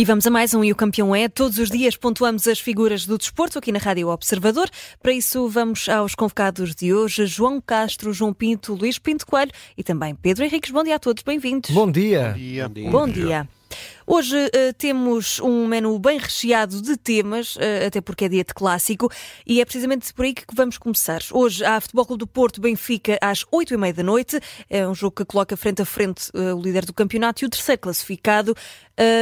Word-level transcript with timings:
E 0.00 0.04
vamos 0.06 0.26
a 0.26 0.30
mais 0.30 0.54
um 0.54 0.64
E 0.64 0.72
o 0.72 0.74
Campeão 0.74 1.14
é. 1.14 1.28
Todos 1.28 1.58
os 1.58 1.68
dias 1.68 1.94
pontuamos 1.94 2.48
as 2.48 2.58
figuras 2.58 3.04
do 3.04 3.18
desporto 3.18 3.58
aqui 3.58 3.70
na 3.70 3.78
Rádio 3.78 4.08
Observador. 4.08 4.70
Para 5.02 5.12
isso, 5.12 5.46
vamos 5.46 5.90
aos 5.90 6.14
convocados 6.14 6.74
de 6.74 6.94
hoje: 6.94 7.26
João 7.26 7.60
Castro, 7.60 8.10
João 8.10 8.32
Pinto, 8.32 8.72
Luís 8.72 8.98
Pinto 8.98 9.26
Coelho 9.26 9.52
e 9.76 9.84
também 9.84 10.14
Pedro 10.14 10.42
Henriques. 10.42 10.70
Bom 10.70 10.82
dia 10.82 10.96
a 10.96 10.98
todos, 10.98 11.22
bem-vindos. 11.22 11.70
Bom 11.70 11.92
dia. 11.92 12.30
Bom 12.30 12.38
dia. 12.38 12.66
Bom 12.66 12.72
dia. 12.72 12.90
Bom 12.90 13.08
dia. 13.08 13.59
Hoje 14.06 14.36
uh, 14.36 14.74
temos 14.76 15.38
um 15.40 15.66
menu 15.66 15.98
bem 15.98 16.18
recheado 16.18 16.82
de 16.82 16.96
temas, 16.96 17.56
uh, 17.56 17.86
até 17.86 18.00
porque 18.00 18.24
é 18.24 18.28
dia 18.28 18.44
de 18.44 18.52
clássico, 18.52 19.10
e 19.46 19.60
é 19.60 19.64
precisamente 19.64 20.12
por 20.12 20.24
aí 20.24 20.34
que 20.34 20.44
vamos 20.52 20.78
começar. 20.78 21.20
Hoje 21.32 21.64
há 21.64 21.80
Futebol 21.80 22.06
Clube 22.06 22.18
do 22.20 22.26
Porto 22.26 22.60
Benfica 22.60 23.18
às 23.20 23.44
8 23.50 23.74
e 23.74 23.76
meia 23.76 23.94
da 23.94 24.02
noite. 24.02 24.40
É 24.68 24.86
um 24.86 24.94
jogo 24.94 25.16
que 25.16 25.24
coloca 25.24 25.56
frente 25.56 25.82
a 25.82 25.84
frente 25.84 26.30
uh, 26.34 26.56
o 26.56 26.60
líder 26.60 26.84
do 26.84 26.92
campeonato 26.92 27.44
e 27.44 27.46
o 27.46 27.50
terceiro 27.50 27.80
classificado. 27.80 28.54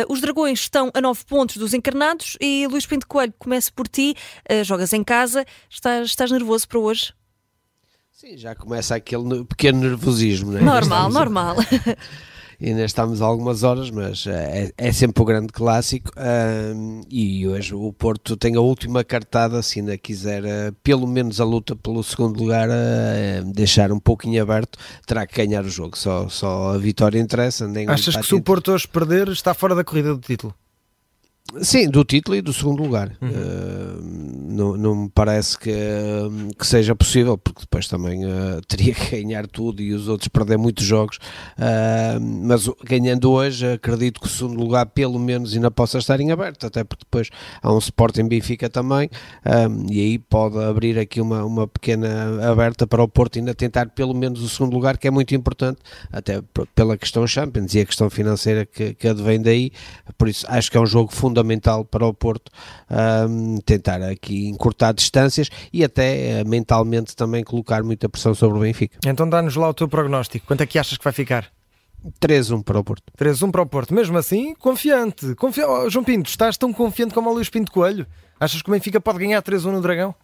os 0.09 0.21
Dragões 0.21 0.61
estão 0.61 0.91
a 0.95 1.01
9 1.01 1.25
pontos 1.27 1.57
dos 1.57 1.75
encarnados 1.75 2.37
e 2.41 2.67
Luís 2.67 2.87
Pinto 2.87 3.07
Coelho, 3.07 3.35
começo 3.39 3.73
por 3.73 3.87
ti. 3.87 4.15
jogas 4.65 4.93
em 4.93 5.05
casa. 5.05 5.45
Estás, 5.71 6.09
estás 6.09 6.31
nervoso 6.31 6.67
para 6.67 6.79
hoje? 6.79 7.13
Sim, 8.11 8.37
já 8.37 8.53
começa 8.55 8.97
aquele 8.97 9.45
pequeno 9.45 9.81
nervosismo, 9.81 10.51
não 10.51 10.59
é? 10.59 10.63
Normal, 10.63 11.09
normal. 11.11 11.57
ainda 12.61 12.85
estamos 12.85 13.21
algumas 13.21 13.63
horas, 13.63 13.91
mas 13.91 14.27
é, 14.27 14.73
é 14.77 14.93
sempre 14.93 15.23
o 15.23 15.25
grande 15.25 15.53
clássico. 15.53 16.11
Um, 16.17 17.03
e 17.09 17.47
hoje 17.47 17.75
o 17.75 17.93
Porto 17.93 18.37
tem 18.37 18.57
a 18.57 18.61
última 18.61 19.05
cartada, 19.05 19.63
se 19.63 19.79
ainda 19.79 19.97
quiser, 19.97 20.45
uh, 20.45 20.73
pelo 20.83 21.07
menos 21.07 21.41
a 21.41 21.45
luta 21.45 21.77
pelo 21.77 22.03
segundo 22.03 22.39
lugar, 22.39 22.69
uh, 22.69 23.53
deixar 23.53 23.93
um 23.93 24.01
pouquinho 24.01 24.43
aberto, 24.43 24.79
terá 25.07 25.27
que 25.27 25.37
ganhar 25.37 25.65
o 25.65 25.69
jogo. 25.69 25.97
Só, 25.97 26.29
só 26.29 26.75
a 26.75 26.79
vitória 26.79 27.21
interessa. 27.21 27.69
Nem 27.69 27.89
Achas 27.89 28.17
que 28.17 28.27
se 28.27 28.35
o 28.35 28.43
Porto 28.43 28.73
hoje 28.73 28.89
perder, 28.89 29.29
está 29.29 29.55
fora 29.55 29.75
da 29.75 29.85
corrida 29.85 30.15
do 30.15 30.21
título? 30.21 30.55
Sim, 31.63 31.89
do 31.89 32.05
título 32.05 32.37
e 32.37 32.43
do 32.43 32.53
segundo 32.53 32.83
lugar. 32.83 33.17
Uhum. 33.23 33.29
Uh, 33.31 34.03
não, 34.49 34.77
não 34.77 34.95
me 35.05 35.09
parece 35.09 35.59
que, 35.59 35.73
que 36.59 36.67
seja 36.67 36.95
possível, 36.95 37.39
porque 37.39 37.61
depois 37.61 37.89
também 37.89 38.27
uh, 38.27 38.61
teria 38.69 38.93
que 38.93 39.23
ganhar 39.23 39.47
tudo 39.47 39.81
e 39.81 39.95
os 39.95 40.09
outros 40.09 40.29
perder 40.29 40.59
muitos 40.59 40.85
jogos. 40.85 41.17
Uh, 41.57 42.21
mas 42.21 42.69
ganhando 42.85 43.31
hoje, 43.31 43.67
acredito 43.67 44.21
que 44.21 44.27
o 44.27 44.31
segundo 44.31 44.61
lugar, 44.61 44.87
pelo 44.87 45.19
menos, 45.19 45.55
ainda 45.55 45.71
possa 45.71 45.97
estar 45.99 46.21
em 46.21 46.31
aberto, 46.31 46.67
até 46.67 46.85
porque 46.85 47.05
depois 47.05 47.31
há 47.63 47.73
um 47.73 47.79
Sporting 47.79 48.29
Benfica 48.29 48.69
também, 48.69 49.09
e 49.91 50.01
aí 50.01 50.19
pode 50.19 50.59
abrir 50.59 50.99
aqui 50.99 51.21
uma, 51.21 51.45
uma 51.45 51.67
pequena 51.67 52.51
aberta 52.51 52.87
para 52.87 53.03
o 53.03 53.09
Porto 53.09 53.39
ainda 53.39 53.55
tentar 53.55 53.89
pelo 53.91 54.15
menos 54.15 54.43
o 54.43 54.49
segundo 54.49 54.75
lugar, 54.75 54.99
que 54.99 55.09
é 55.09 55.11
muito 55.11 55.35
importante, 55.35 55.79
até 56.13 56.43
pela 56.75 56.97
questão 56.97 57.27
Champions 57.27 57.75
e 57.75 57.81
a 57.81 57.87
questão 57.87 58.11
financeira 58.11 58.67
que, 58.67 58.95
que 58.95 59.09
advém 59.09 59.41
daí. 59.41 59.73
Por 60.17 60.29
isso, 60.29 60.45
acho 60.49 60.71
que 60.71 60.77
é 60.77 60.81
um 60.81 60.87
jogo 60.87 61.13
fundamental 61.13 61.38
fundamental 61.39 61.85
para 61.85 62.07
o 62.07 62.13
Porto 62.13 62.51
um, 63.29 63.59
tentar 63.59 64.03
aqui 64.03 64.49
encurtar 64.49 64.93
distâncias 64.93 65.49
e 65.73 65.85
até 65.85 66.43
uh, 66.43 66.49
mentalmente 66.49 67.15
também 67.15 67.45
colocar 67.45 67.83
muita 67.83 68.09
pressão 68.09 68.35
sobre 68.35 68.59
o 68.59 68.61
Benfica. 68.61 68.99
Então 69.07 69.29
dá-nos 69.29 69.57
lá 69.57 69.69
o 69.69 69.75
teu 69.75 69.89
prognóstico. 69.89 70.47
Quanto 70.47 70.63
é 70.63 70.67
que 70.67 70.79
achas 70.79 70.99
que 70.99 71.05
vai 71.05 71.13
ficar? 71.13 71.51
3-1 72.21 72.63
para 72.63 72.79
o 72.79 72.85
Porto. 72.85 73.05
3-1 73.19 73.51
para 73.51 73.63
o 73.63 73.67
Porto. 73.67 73.95
Mesmo 73.95 74.17
assim, 74.19 74.55
confiante. 74.55 75.35
Confi... 75.35 75.63
Oh, 75.63 75.91
João 75.91 76.05
Pinto, 76.05 76.29
estás 76.31 76.57
tão 76.57 76.73
confiante 76.73 77.13
como 77.13 77.29
o 77.31 77.33
Luís 77.33 77.49
Pinto 77.49 77.73
Coelho? 77.73 78.07
Achas 78.39 78.63
que 78.63 78.69
o 78.69 78.73
Benfica 78.73 79.01
pode 79.01 79.19
ganhar 79.19 79.43
3-1 79.43 79.65
no 79.73 79.81
Dragão? 79.81 80.15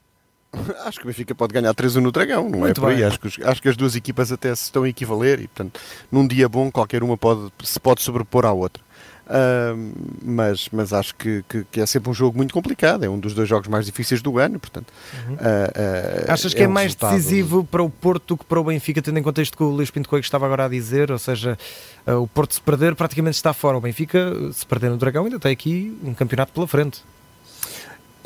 Acho 0.86 0.98
que 0.98 1.04
o 1.04 1.08
Benfica 1.08 1.34
pode 1.34 1.52
ganhar 1.52 1.74
3-1 1.74 1.96
no 1.96 2.12
Dragão, 2.12 2.48
não 2.48 2.58
é 2.58 2.62
Muito 2.62 2.80
é 2.80 2.80
por 2.80 2.90
aí. 2.90 3.02
Acho 3.02 3.18
que, 3.18 3.42
acho 3.42 3.60
que, 3.60 3.68
as 3.68 3.76
duas 3.76 3.96
equipas 3.96 4.30
até 4.30 4.54
se 4.54 4.64
estão 4.64 4.84
a 4.84 4.88
equivaler 4.88 5.40
e, 5.40 5.48
portanto, 5.48 5.80
num 6.12 6.26
dia 6.26 6.48
bom, 6.48 6.70
qualquer 6.70 7.02
uma 7.02 7.16
pode, 7.16 7.52
se 7.64 7.80
pode 7.80 8.02
sobrepor 8.02 8.44
à 8.44 8.52
outra. 8.52 8.83
Uh, 9.24 9.92
mas, 10.22 10.68
mas 10.70 10.92
acho 10.92 11.14
que, 11.14 11.42
que, 11.48 11.64
que, 11.70 11.80
é 11.80 11.86
sempre 11.86 12.10
um 12.10 12.14
jogo 12.14 12.36
muito 12.36 12.52
complicado, 12.52 13.04
é 13.04 13.08
um 13.08 13.18
dos 13.18 13.32
dois 13.32 13.48
jogos 13.48 13.68
mais 13.68 13.86
difíceis 13.86 14.20
do 14.20 14.38
ano, 14.38 14.60
portanto. 14.60 14.92
Uhum. 15.26 15.34
Uh, 15.34 15.38
uh, 15.38 16.32
Achas 16.32 16.52
que 16.52 16.60
é, 16.60 16.64
é 16.64 16.68
mais 16.68 16.88
resultado... 16.88 17.16
decisivo 17.16 17.64
para 17.64 17.82
o 17.82 17.88
Porto 17.88 18.34
do 18.34 18.38
que 18.38 18.44
para 18.44 18.60
o 18.60 18.64
Benfica, 18.64 19.00
tendo 19.00 19.18
em 19.18 19.22
conta 19.22 19.40
isto 19.40 19.56
que 19.56 19.62
o 19.62 19.70
Luís 19.70 19.90
Pinto 19.90 20.08
Coelho 20.08 20.22
estava 20.22 20.44
agora 20.44 20.66
a 20.66 20.68
dizer, 20.68 21.10
ou 21.10 21.18
seja, 21.18 21.58
o 22.06 22.26
Porto 22.26 22.54
se 22.54 22.60
perder 22.60 22.94
praticamente 22.94 23.36
está 23.36 23.54
fora, 23.54 23.78
o 23.78 23.80
Benfica 23.80 24.32
se 24.52 24.66
perder 24.66 24.90
no 24.90 24.98
Dragão 24.98 25.24
ainda 25.24 25.38
tem 25.38 25.52
aqui 25.52 25.96
um 26.04 26.12
campeonato 26.12 26.52
pela 26.52 26.66
frente. 26.66 27.02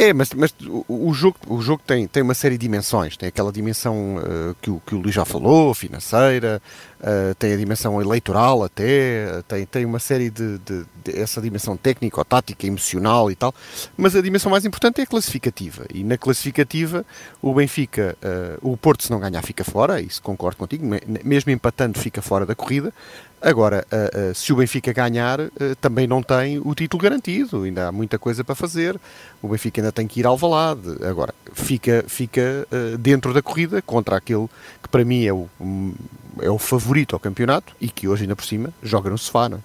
É, 0.00 0.12
mas, 0.12 0.32
mas 0.32 0.54
o, 0.64 1.08
o, 1.08 1.12
jogo, 1.12 1.36
o 1.48 1.60
jogo 1.60 1.82
tem, 1.84 2.06
tem 2.06 2.22
uma 2.22 2.32
série 2.32 2.56
de 2.56 2.60
dimensões. 2.60 3.16
Tem 3.16 3.28
aquela 3.28 3.50
dimensão 3.50 4.18
uh, 4.18 4.54
que, 4.62 4.70
o, 4.70 4.80
que 4.86 4.94
o 4.94 4.98
Luís 4.98 5.12
já 5.12 5.24
falou, 5.24 5.74
financeira, 5.74 6.62
uh, 7.00 7.34
tem 7.34 7.52
a 7.52 7.56
dimensão 7.56 8.00
eleitoral 8.00 8.62
até, 8.62 9.42
tem, 9.48 9.66
tem 9.66 9.84
uma 9.84 9.98
série 9.98 10.30
de, 10.30 10.58
de, 10.58 10.84
de 11.04 11.18
essa 11.20 11.40
dimensão 11.40 11.76
técnica, 11.76 12.24
tática, 12.24 12.64
emocional 12.64 13.28
e 13.28 13.34
tal. 13.34 13.52
Mas 13.96 14.14
a 14.14 14.22
dimensão 14.22 14.52
mais 14.52 14.64
importante 14.64 15.00
é 15.00 15.02
a 15.02 15.06
classificativa. 15.06 15.84
E 15.92 16.04
na 16.04 16.16
classificativa, 16.16 17.04
o 17.42 17.52
Benfica, 17.52 18.16
uh, 18.62 18.70
o 18.70 18.76
Porto, 18.76 19.02
se 19.02 19.10
não 19.10 19.18
ganhar, 19.18 19.42
fica 19.42 19.64
fora. 19.64 20.00
Isso 20.00 20.22
concordo 20.22 20.58
contigo. 20.58 20.86
Mesmo 21.24 21.50
empatando, 21.50 21.98
fica 21.98 22.22
fora 22.22 22.46
da 22.46 22.54
corrida. 22.54 22.94
Agora, 23.40 23.86
uh, 23.92 24.30
uh, 24.30 24.34
se 24.34 24.52
o 24.52 24.56
Benfica 24.56 24.92
ganhar, 24.92 25.40
uh, 25.40 25.50
também 25.80 26.08
não 26.08 26.22
tem 26.22 26.58
o 26.58 26.74
título 26.74 27.00
garantido, 27.00 27.62
ainda 27.62 27.88
há 27.88 27.92
muita 27.92 28.18
coisa 28.18 28.42
para 28.42 28.54
fazer. 28.54 28.98
O 29.40 29.48
Benfica 29.48 29.80
ainda 29.80 29.92
tem 29.92 30.08
que 30.08 30.18
ir 30.18 30.26
ao 30.26 30.36
Valade. 30.36 30.96
Agora, 31.04 31.32
fica, 31.52 32.04
fica 32.08 32.66
dentro 32.98 33.32
da 33.32 33.40
corrida 33.40 33.80
contra 33.80 34.16
aquele 34.16 34.48
que 34.82 34.88
para 34.88 35.04
mim 35.04 35.24
é 35.24 35.32
o, 35.32 35.48
um, 35.60 35.94
é 36.40 36.50
o 36.50 36.58
favorito 36.58 37.14
ao 37.14 37.20
campeonato 37.20 37.74
e 37.80 37.88
que 37.88 38.08
hoje, 38.08 38.22
ainda 38.22 38.34
por 38.34 38.44
cima, 38.44 38.72
joga 38.82 39.08
no 39.10 39.18
sofá. 39.18 39.48
Não 39.48 39.58
é? 39.58 39.60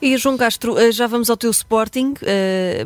E 0.00 0.16
João 0.18 0.36
Castro, 0.36 0.76
já 0.92 1.06
vamos 1.06 1.30
ao 1.30 1.36
teu 1.36 1.50
Sporting, 1.50 2.14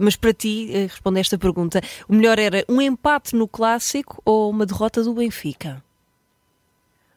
mas 0.00 0.16
para 0.16 0.32
ti, 0.32 0.70
responde 0.88 1.20
esta 1.20 1.36
pergunta: 1.36 1.82
o 2.08 2.14
melhor 2.14 2.38
era 2.38 2.64
um 2.68 2.80
empate 2.80 3.34
no 3.34 3.48
clássico 3.48 4.22
ou 4.24 4.50
uma 4.50 4.64
derrota 4.64 5.02
do 5.02 5.14
Benfica? 5.14 5.82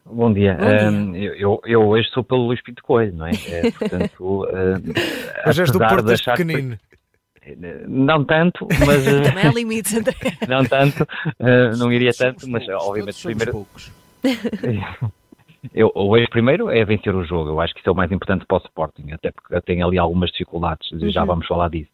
Bom 0.06 0.34
dia. 0.34 0.58
Bom 0.60 0.68
dia. 0.68 0.90
Um, 0.90 1.16
eu, 1.16 1.62
eu, 1.66 1.88
hoje 1.88 2.10
sou 2.10 2.24
pelo 2.24 2.48
Luís 2.48 2.62
Pinto 2.62 2.84
Coelho, 2.84 3.14
não 3.14 3.28
é? 3.28 3.32
é 3.32 3.72
portanto, 3.78 4.46
um, 4.46 4.94
mas 5.46 5.60
és 5.60 5.72
do 5.72 5.80
Porto 5.80 6.04
de 6.04 6.24
pequenino. 6.24 6.78
Que, 6.78 7.56
não 7.88 8.24
tanto, 8.24 8.68
mas... 8.86 9.04
Também 9.28 9.48
há 9.48 9.52
limites, 9.52 9.96
André. 9.96 10.14
Não 10.48 10.64
tanto, 10.64 11.02
uh, 11.04 11.76
não 11.78 11.92
iria 11.92 12.12
tanto, 12.14 12.48
mas 12.48 12.68
obviamente 12.70 13.24
primeiro... 13.24 13.52
Poucos. 13.52 13.92
Eu, 15.74 15.92
hoje 15.94 16.28
primeiro 16.28 16.70
é 16.70 16.84
vencer 16.84 17.16
o 17.16 17.24
jogo, 17.24 17.50
eu 17.50 17.62
acho 17.62 17.74
que 17.74 17.80
isso 17.80 17.90
é 17.90 17.92
o 17.92 17.96
mais 17.96 18.12
importante 18.12 18.46
para 18.46 18.58
o 18.58 18.62
Sporting, 18.66 19.12
até 19.12 19.32
porque 19.32 19.62
tem 19.62 19.84
ali 19.84 19.98
algumas 19.98 20.32
dificuldades, 20.32 20.92
uhum. 20.92 21.10
já 21.10 21.24
vamos 21.24 21.46
falar 21.46 21.70
disso. 21.70 21.90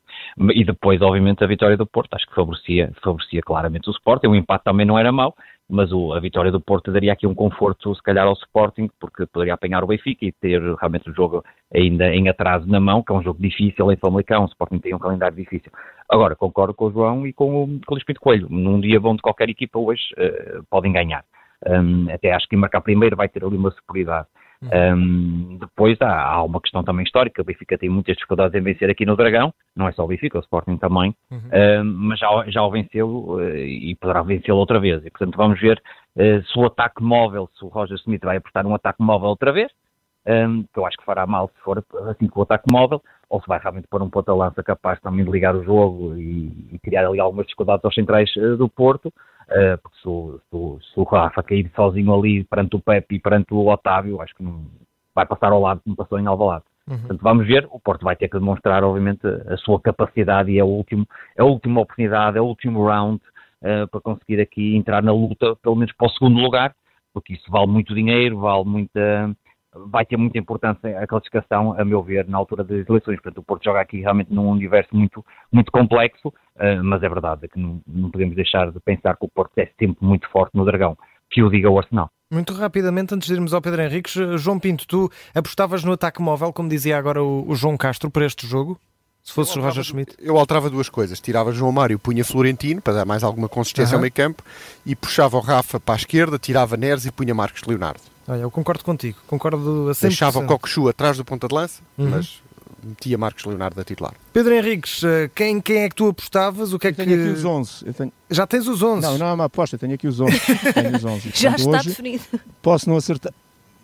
E 0.53 0.63
depois, 0.63 1.01
obviamente, 1.01 1.43
a 1.43 1.47
vitória 1.47 1.75
do 1.75 1.85
Porto, 1.85 2.13
acho 2.13 2.25
que 2.27 2.35
favorecia, 2.35 2.91
favorecia 3.03 3.41
claramente 3.41 3.89
o 3.89 3.91
Sporting, 3.91 4.27
o 4.27 4.35
empate 4.35 4.63
também 4.63 4.85
não 4.85 4.97
era 4.97 5.11
mau, 5.11 5.35
mas 5.69 5.91
o, 5.91 6.13
a 6.13 6.19
vitória 6.19 6.51
do 6.51 6.61
Porto 6.61 6.91
daria 6.91 7.11
aqui 7.11 7.27
um 7.27 7.35
conforto, 7.35 7.93
se 7.93 8.01
calhar, 8.01 8.25
ao 8.25 8.33
Sporting, 8.33 8.89
porque 8.99 9.25
poderia 9.25 9.53
apanhar 9.53 9.83
o 9.83 9.87
Benfica 9.87 10.25
e 10.25 10.31
ter 10.31 10.61
realmente 10.75 11.09
o 11.09 11.13
jogo 11.13 11.43
ainda 11.73 12.13
em 12.13 12.29
atraso 12.29 12.67
na 12.67 12.79
mão, 12.79 13.03
que 13.03 13.11
é 13.11 13.15
um 13.15 13.23
jogo 13.23 13.41
difícil 13.41 13.91
em 13.91 13.97
Famalicão, 13.97 14.43
o 14.43 14.47
Sporting 14.47 14.79
tem 14.79 14.93
um 14.93 14.99
calendário 14.99 15.35
difícil. 15.35 15.71
Agora, 16.09 16.35
concordo 16.35 16.73
com 16.73 16.85
o 16.85 16.91
João 16.91 17.27
e 17.27 17.33
com 17.33 17.63
o, 17.63 17.79
com 17.85 17.95
o 17.95 18.19
Coelho, 18.19 18.47
num 18.49 18.79
dia 18.79 18.99
bom 18.99 19.15
de 19.15 19.21
qualquer 19.21 19.49
equipa 19.49 19.77
hoje 19.77 20.03
uh, 20.17 20.63
podem 20.69 20.93
ganhar. 20.93 21.25
Um, 21.65 22.09
até 22.11 22.31
acho 22.33 22.47
que 22.47 22.55
marcar 22.55 22.81
primeiro 22.81 23.15
vai 23.15 23.27
ter 23.27 23.43
ali 23.43 23.57
uma 23.57 23.71
superioridade. 23.71 24.27
Um, 24.61 25.57
depois 25.59 26.01
há, 26.01 26.23
há, 26.23 26.43
uma 26.43 26.59
questão 26.59 26.83
também 26.83 27.03
histórica, 27.03 27.41
o 27.41 27.45
Benfica 27.45 27.77
tem 27.77 27.89
muitas 27.89 28.15
dificuldades 28.15 28.55
em 28.55 28.63
vencer 28.63 28.89
aqui 28.89 29.05
no 29.05 29.15
Dragão, 29.15 29.53
não 29.75 29.87
é 29.87 29.91
só 29.91 30.03
o 30.03 30.07
Benfica, 30.07 30.39
o 30.39 30.41
Sporting 30.41 30.77
também, 30.77 31.15
uhum. 31.29 31.39
um, 31.81 31.83
mas 31.83 32.19
já, 32.19 32.27
já 32.47 32.63
o 32.63 32.71
venceu 32.71 33.07
uh, 33.07 33.55
e 33.55 33.95
poderá 33.95 34.23
vencê-lo 34.23 34.57
outra 34.57 34.79
vez. 34.79 35.05
E 35.05 35.11
portanto 35.11 35.35
vamos 35.35 35.59
ver 35.59 35.81
uh, 36.15 36.43
se 36.43 36.59
o 36.59 36.65
ataque 36.65 37.03
móvel, 37.03 37.47
se 37.57 37.63
o 37.63 37.67
Roger 37.67 37.97
Smith 37.97 38.23
vai 38.23 38.37
apostar 38.37 38.65
um 38.65 38.73
ataque 38.73 39.01
móvel 39.01 39.29
outra 39.29 39.51
vez, 39.51 39.71
um, 40.27 40.63
que 40.63 40.79
eu 40.79 40.85
acho 40.85 40.97
que 40.97 41.05
fará 41.05 41.25
mal 41.27 41.49
se 41.55 41.61
for 41.61 41.83
assim 42.09 42.27
com 42.27 42.39
o 42.39 42.43
ataque 42.43 42.65
móvel, 42.71 43.01
ou 43.29 43.39
se 43.39 43.47
vai 43.47 43.59
realmente 43.59 43.87
pôr 43.87 44.01
um 44.01 44.09
ponta-lança 44.09 44.63
capaz 44.63 44.99
também 45.01 45.23
de 45.23 45.31
ligar 45.31 45.55
o 45.55 45.63
jogo 45.63 46.15
e, 46.17 46.69
e 46.73 46.79
criar 46.79 47.05
ali 47.05 47.19
algumas 47.19 47.45
dificuldades 47.45 47.85
aos 47.85 47.93
centrais 47.93 48.35
uh, 48.37 48.57
do 48.57 48.67
Porto, 48.67 49.13
uh, 49.49 49.77
porque 49.81 49.97
se 50.01 50.07
o, 50.07 50.39
se, 50.49 50.55
o, 50.55 50.79
se 50.81 50.99
o, 50.99 51.03
Rafa 51.03 51.43
cair 51.43 51.71
sozinho 51.75 52.13
ali 52.13 52.43
perante 52.43 52.75
o 52.75 52.79
Pepe 52.79 53.15
e 53.15 53.19
perante 53.19 53.53
o 53.53 53.67
Otávio, 53.67 54.21
acho 54.21 54.35
que 54.35 54.43
não 54.43 54.65
vai 55.13 55.25
passar 55.25 55.51
ao 55.51 55.61
lado 55.61 55.81
como 55.83 55.95
passou 55.95 56.19
em 56.19 56.27
Alvalade. 56.27 56.65
Uhum. 56.87 56.97
Portanto, 56.99 57.21
vamos 57.21 57.47
ver, 57.47 57.67
o 57.71 57.79
Porto 57.79 58.03
vai 58.03 58.15
ter 58.15 58.29
que 58.29 58.39
demonstrar, 58.39 58.83
obviamente, 58.83 59.25
a 59.25 59.57
sua 59.57 59.79
capacidade 59.79 60.51
e 60.51 60.59
é, 60.59 60.63
o 60.63 60.67
último, 60.67 61.05
é 61.35 61.41
a 61.41 61.45
última 61.45 61.81
oportunidade, 61.81 62.37
é 62.37 62.41
o 62.41 62.45
último 62.45 62.85
round 62.85 63.21
uh, 63.61 63.87
para 63.89 64.01
conseguir 64.01 64.39
aqui 64.39 64.75
entrar 64.75 65.03
na 65.03 65.11
luta, 65.11 65.55
pelo 65.57 65.75
menos 65.75 65.93
para 65.93 66.07
o 66.07 66.11
segundo 66.11 66.39
lugar, 66.39 66.73
porque 67.13 67.33
isso 67.33 67.49
vale 67.49 67.67
muito 67.67 67.93
dinheiro, 67.93 68.39
vale 68.39 68.63
muita 68.63 69.35
vai 69.85 70.05
ter 70.05 70.17
muita 70.17 70.37
importância 70.37 70.99
a 70.99 71.07
classificação, 71.07 71.73
a 71.77 71.85
meu 71.85 72.01
ver, 72.01 72.27
na 72.27 72.37
altura 72.37 72.63
das 72.63 72.87
eleições. 72.87 73.15
Portanto, 73.21 73.37
o 73.39 73.43
Porto 73.43 73.63
joga 73.63 73.81
aqui 73.81 73.99
realmente 73.99 74.33
num 74.33 74.49
universo 74.49 74.95
muito, 74.95 75.25
muito 75.51 75.71
complexo, 75.71 76.29
uh, 76.29 76.83
mas 76.83 77.03
é 77.03 77.09
verdade 77.09 77.47
que 77.47 77.59
não, 77.59 77.81
não, 77.87 78.09
podemos 78.09 78.35
deixar 78.35 78.71
de 78.71 78.79
pensar 78.79 79.15
que 79.15 79.25
o 79.25 79.29
Porto 79.29 79.57
é 79.57 79.69
sempre 79.79 79.97
muito 80.01 80.29
forte 80.29 80.55
no 80.55 80.65
Dragão, 80.65 80.97
que 81.29 81.43
o 81.43 81.49
diga 81.49 81.69
o 81.69 81.77
Arsenal. 81.77 82.09
Muito 82.31 82.53
rapidamente, 82.53 83.13
antes 83.15 83.27
de 83.27 83.33
irmos 83.33 83.53
ao 83.53 83.61
Pedro 83.61 83.81
Henriques, 83.81 84.13
João 84.37 84.59
Pinto, 84.59 84.85
tu 84.85 85.09
apostavas 85.33 85.83
no 85.83 85.93
ataque 85.93 86.21
móvel, 86.21 86.51
como 86.51 86.67
dizia 86.67 86.97
agora 86.97 87.23
o, 87.23 87.49
o 87.49 87.55
João 87.55 87.77
Castro, 87.77 88.11
para 88.11 88.25
este 88.25 88.45
jogo? 88.45 88.77
Se 89.23 89.33
fosse 89.33 89.59
o 89.59 89.61
Roger 89.61 89.83
Schmidt. 89.83 90.15
Eu 90.19 90.37
alterava 90.37 90.69
duas 90.69 90.87
coisas. 90.87 91.19
Tirava 91.19 91.51
João 91.51 91.69
Mário, 91.69 91.99
punha 91.99 92.23
Florentino, 92.23 92.81
para 92.81 92.93
dar 92.93 93.05
mais 93.05 93.25
alguma 93.25 93.49
consistência 93.49 93.95
ao 93.95 93.99
meio 93.99 94.13
campo, 94.13 94.41
e 94.85 94.95
puxava 94.95 95.35
o 95.35 95.41
Rafa 95.41 95.81
para 95.81 95.95
a 95.95 95.97
esquerda, 95.97 96.39
tirava 96.39 96.77
Neres 96.77 97.05
e 97.05 97.11
punha 97.11 97.35
Marcos 97.35 97.61
Leonardo. 97.63 98.16
Olha, 98.27 98.41
eu 98.41 98.51
concordo 98.51 98.83
contigo. 98.83 99.17
Concordo 99.25 99.89
a 99.89 99.93
100%. 99.93 100.01
Deixava 100.01 100.39
o 100.39 100.45
Cocochu 100.45 100.89
atrás 100.89 101.17
do 101.17 101.23
ponta 101.23 101.47
de 101.47 101.55
lança, 101.55 101.81
uhum. 101.97 102.09
mas 102.09 102.41
metia 102.83 103.17
Marcos 103.17 103.45
Leonardo 103.45 103.79
a 103.79 103.83
titular. 103.83 104.13
Pedro 104.33 104.53
Henriques, 104.53 105.03
eh, 105.03 105.29
quem, 105.33 105.61
quem 105.61 105.77
é 105.79 105.89
que 105.89 105.95
tu 105.95 106.07
apostavas? 106.07 106.73
O 106.73 106.79
que 106.79 106.87
é 106.87 106.89
eu 106.91 106.95
tenho 106.95 107.09
que... 107.09 107.13
aqui 107.15 107.29
os 107.29 107.45
11. 107.45 107.93
Tenho... 107.93 108.13
Já 108.29 108.47
tens 108.47 108.67
os 108.67 108.81
11? 108.81 109.01
Não, 109.01 109.17
não 109.17 109.27
é 109.27 109.33
uma 109.33 109.45
aposta, 109.45 109.75
eu 109.75 109.79
tenho 109.79 109.93
aqui 109.93 110.07
os 110.07 110.19
11. 110.19 110.33
tenho 110.73 110.95
os 110.95 111.05
11. 111.05 111.31
Já 111.33 111.55
está 111.55 111.81
definido. 111.81 112.23
Posso 112.61 112.89
não 112.89 112.97
acertar. 112.97 113.33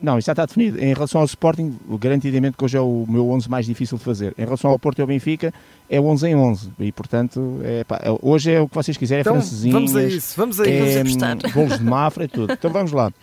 Não, 0.01 0.19
isso 0.19 0.25
já 0.25 0.33
está 0.33 0.45
definido. 0.45 0.83
Em 0.83 0.93
relação 0.93 1.21
ao 1.21 1.25
Sporting, 1.25 1.79
garantidamente 1.97 2.57
que 2.57 2.65
hoje 2.65 2.75
é 2.75 2.81
o 2.81 3.05
meu 3.07 3.29
11 3.29 3.49
mais 3.49 3.65
difícil 3.65 3.97
de 3.97 4.03
fazer. 4.03 4.33
Em 4.37 4.43
relação 4.43 4.69
ao 4.69 4.77
Porto 4.77 4.99
e 4.99 5.01
ao 5.01 5.07
Benfica, 5.07 5.53
é 5.89 6.01
11 6.01 6.27
em 6.27 6.35
11. 6.35 6.73
E, 6.77 6.91
portanto, 6.91 7.61
é, 7.63 7.85
pá, 7.85 8.01
hoje 8.21 8.51
é 8.51 8.59
o 8.59 8.67
que 8.67 8.75
vocês 8.75 8.97
quiserem. 8.97 9.19
É 9.19 9.21
então, 9.21 9.39
vamos 9.71 9.95
a 9.95 10.03
isso, 10.03 10.33
vamos 10.35 10.59
a 10.59 10.63
isso. 10.63 10.97
É, 10.97 11.03
vamos 11.03 11.53
golos 11.53 11.77
de 11.77 11.85
Mafra 11.85 12.25
e 12.25 12.27
tudo. 12.27 12.51
Então 12.51 12.69
vamos 12.69 12.91
lá. 12.91 13.13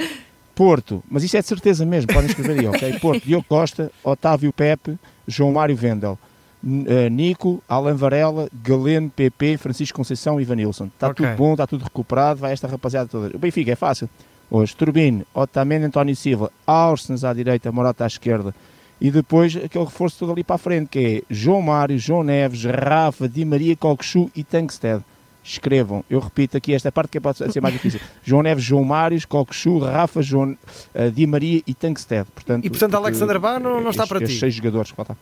Porto, 0.60 1.02
mas 1.10 1.24
isso 1.24 1.38
é 1.38 1.40
de 1.40 1.46
certeza 1.46 1.86
mesmo, 1.86 2.12
podem 2.12 2.28
escrever 2.28 2.60
aí, 2.60 2.68
ok? 2.68 2.92
Porto, 3.00 3.24
Diogo 3.24 3.46
Costa, 3.48 3.90
Otávio 4.04 4.52
Pepe, 4.52 4.98
João 5.26 5.52
Mário 5.52 5.74
Vendel. 5.74 6.18
Uh, 6.62 7.08
Nico, 7.10 7.62
Alan 7.66 7.94
Varela, 7.94 8.46
Galeno, 8.62 9.08
PP, 9.08 9.56
Francisco 9.56 9.96
Conceição 9.96 10.38
e 10.38 10.42
Ivanilson. 10.42 10.88
Está 10.88 11.08
okay. 11.08 11.24
tudo 11.24 11.36
bom, 11.38 11.52
está 11.52 11.66
tudo 11.66 11.84
recuperado, 11.84 12.40
vai 12.40 12.52
esta 12.52 12.68
rapaziada 12.68 13.08
toda. 13.08 13.34
O 13.34 13.38
Benfica 13.38 13.72
é 13.72 13.74
fácil. 13.74 14.06
Hoje, 14.50 14.76
Turbine, 14.76 15.24
Otamendi, 15.32 15.86
António 15.86 16.14
Silva, 16.14 16.52
Aursens 16.66 17.24
à 17.24 17.32
direita, 17.32 17.72
Morata 17.72 18.04
à 18.04 18.06
esquerda. 18.06 18.54
E 19.00 19.10
depois 19.10 19.56
aquele 19.56 19.86
reforço 19.86 20.18
todo 20.18 20.32
ali 20.32 20.44
para 20.44 20.56
a 20.56 20.58
frente, 20.58 20.88
que 20.90 20.98
é 20.98 21.34
João 21.34 21.62
Mário, 21.62 21.98
João 21.98 22.22
Neves, 22.22 22.64
Rafa, 22.64 23.26
Di 23.26 23.46
Maria, 23.46 23.74
Coxu 23.76 24.30
e 24.36 24.44
Tankstead. 24.44 25.02
Escrevam, 25.50 26.04
eu 26.08 26.20
repito 26.20 26.56
aqui 26.56 26.72
esta 26.72 26.92
parte 26.92 27.10
que 27.10 27.18
é 27.18 27.20
pode 27.20 27.38
ser 27.38 27.60
mais 27.60 27.74
difícil. 27.74 27.98
João 28.22 28.40
Neves, 28.40 28.62
João 28.62 28.84
Mário, 28.84 29.18
Coxu, 29.26 29.78
Rafa, 29.78 30.22
João, 30.22 30.56
uh, 30.94 31.10
Di 31.10 31.26
Maria 31.26 31.60
e 31.66 31.74
Tankstead. 31.74 32.28
Portanto, 32.32 32.64
e 32.64 32.70
portanto, 32.70 32.94
Alexander 32.94 33.40
Bá 33.40 33.58
não, 33.58 33.80
não 33.80 33.90
está 33.90 34.06
para 34.06 34.20
ti? 34.20 34.38
seis 34.38 34.54
jogadores 34.54 34.92
que 34.92 34.96
faltam. 34.96 35.16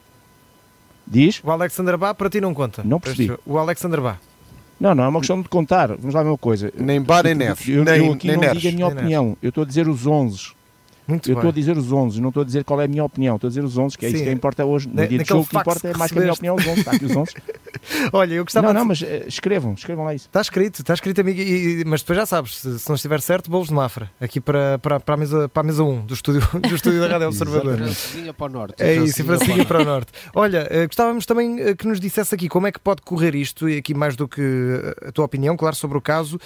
Diz? 1.06 1.40
O 1.42 1.50
Alexander 1.50 1.96
Bá 1.96 2.12
para 2.12 2.28
ti 2.28 2.42
não 2.42 2.52
conta? 2.52 2.82
Não 2.84 3.00
percebi. 3.00 3.34
O 3.46 3.56
Alexander 3.56 4.02
Bá. 4.02 4.19
Não, 4.78 4.94
não 4.94 5.04
é 5.04 5.08
uma 5.08 5.20
questão 5.20 5.40
de 5.40 5.48
contar. 5.48 5.88
Vamos 5.96 6.14
lá 6.14 6.22
ver 6.22 6.28
uma 6.28 6.36
coisa. 6.36 6.70
Nem 6.76 7.00
Bar 7.00 7.24
nem 7.24 7.34
Neves. 7.34 7.66
Eu, 7.66 7.82
nem, 7.82 8.06
eu 8.06 8.12
aqui 8.12 8.26
nem 8.28 8.36
não 8.36 8.52
digo 8.52 8.69
a 8.69 8.72
minha 8.72 8.86
opinião. 8.86 9.36
Eu 9.42 9.48
estou 9.48 9.64
a 9.64 9.66
dizer 9.66 9.88
os 9.88 10.06
11. 10.06 10.57
Muito 11.08 11.31
eu 11.31 11.37
estou 11.37 11.49
a 11.49 11.52
dizer 11.52 11.75
os 11.75 11.90
11, 11.90 12.20
não 12.20 12.28
estou 12.28 12.43
a 12.43 12.44
dizer 12.44 12.64
qual 12.64 12.82
é 12.82 12.84
a 12.84 12.88
minha 12.88 13.02
opinião, 13.02 13.37
estou 13.37 13.49
a 13.49 13.50
dizer 13.50 13.64
os 13.64 13.78
11, 13.78 13.96
que 13.96 14.05
é 14.05 14.10
Sim. 14.10 14.16
isso 14.16 14.25
que 14.25 14.31
importa 14.31 14.62
hoje. 14.66 14.87
No 14.88 15.06
dia 15.06 15.19
de 15.19 15.25
jogo, 15.25 15.43
o 15.43 15.46
que 15.46 15.56
importa 15.56 15.88
é 15.88 15.96
mais 15.96 16.12
que 16.12 16.19
a 16.19 16.20
minha 16.20 16.34
opinião, 16.34 16.55
os 16.55 16.66
11. 16.66 16.78
Está 16.81 16.90
aqui 16.93 17.06
os 17.06 17.16
11. 17.16 17.32
Olha, 18.12 18.34
eu 18.34 18.44
gostava. 18.44 18.66
Não, 18.66 18.75
não, 18.81 18.84
mas 18.84 19.00
uh, 19.00 19.06
escrevam, 19.26 19.72
escrevam 19.72 20.05
lá 20.05 20.14
isso. 20.14 20.26
Está 20.26 20.43
escrito, 20.43 20.81
está 20.81 20.93
escrito, 20.93 21.20
amigo, 21.22 21.40
e, 21.40 21.82
mas 21.87 22.02
depois 22.02 22.19
já 22.19 22.26
sabes, 22.26 22.58
se, 22.58 22.78
se, 22.78 22.88
não 22.88 22.96
estiver 22.96 23.22
certo, 23.22 23.50
bolos 23.50 23.69
de 23.69 23.75
Mafra, 23.75 24.10
aqui 24.20 24.38
para, 24.38 24.78
para, 24.78 25.00
para, 25.00 25.14
a, 25.14 25.16
mesa, 25.16 25.49
para 25.49 25.62
a 25.62 25.64
mesa 25.64 25.82
1 25.82 26.05
do 26.05 26.12
estúdio, 26.12 26.43
do 26.60 26.75
estúdio 26.75 27.00
da 27.00 27.08
Rádio 27.08 27.28
Observador. 27.28 27.78
para 28.37 28.46
o 28.46 28.49
norte. 28.50 28.82
É 28.82 28.94
isso, 28.96 29.25
para 29.25 29.38
seguir 29.38 29.66
para 29.66 29.81
o 29.81 29.84
norte. 29.87 30.12
Olha, 30.34 30.69
uh, 30.70 30.87
gostávamos 30.87 31.25
também 31.25 31.70
uh, 31.70 31.75
que 31.75 31.87
nos 31.87 31.99
dissesse 31.99 32.34
aqui 32.34 32.50
como 32.50 32.66
é 32.66 32.72
que 32.72 32.81
pode 32.81 33.00
correr 33.00 33.34
isto, 33.34 33.66
e 33.66 33.78
aqui 33.78 33.94
mais 33.94 34.14
do 34.14 34.28
que 34.28 34.43
a 35.06 35.10
tua 35.10 35.25
opinião, 35.25 35.56
claro, 35.56 35.75
sobre 35.75 35.96
o 35.96 36.02
caso. 36.02 36.38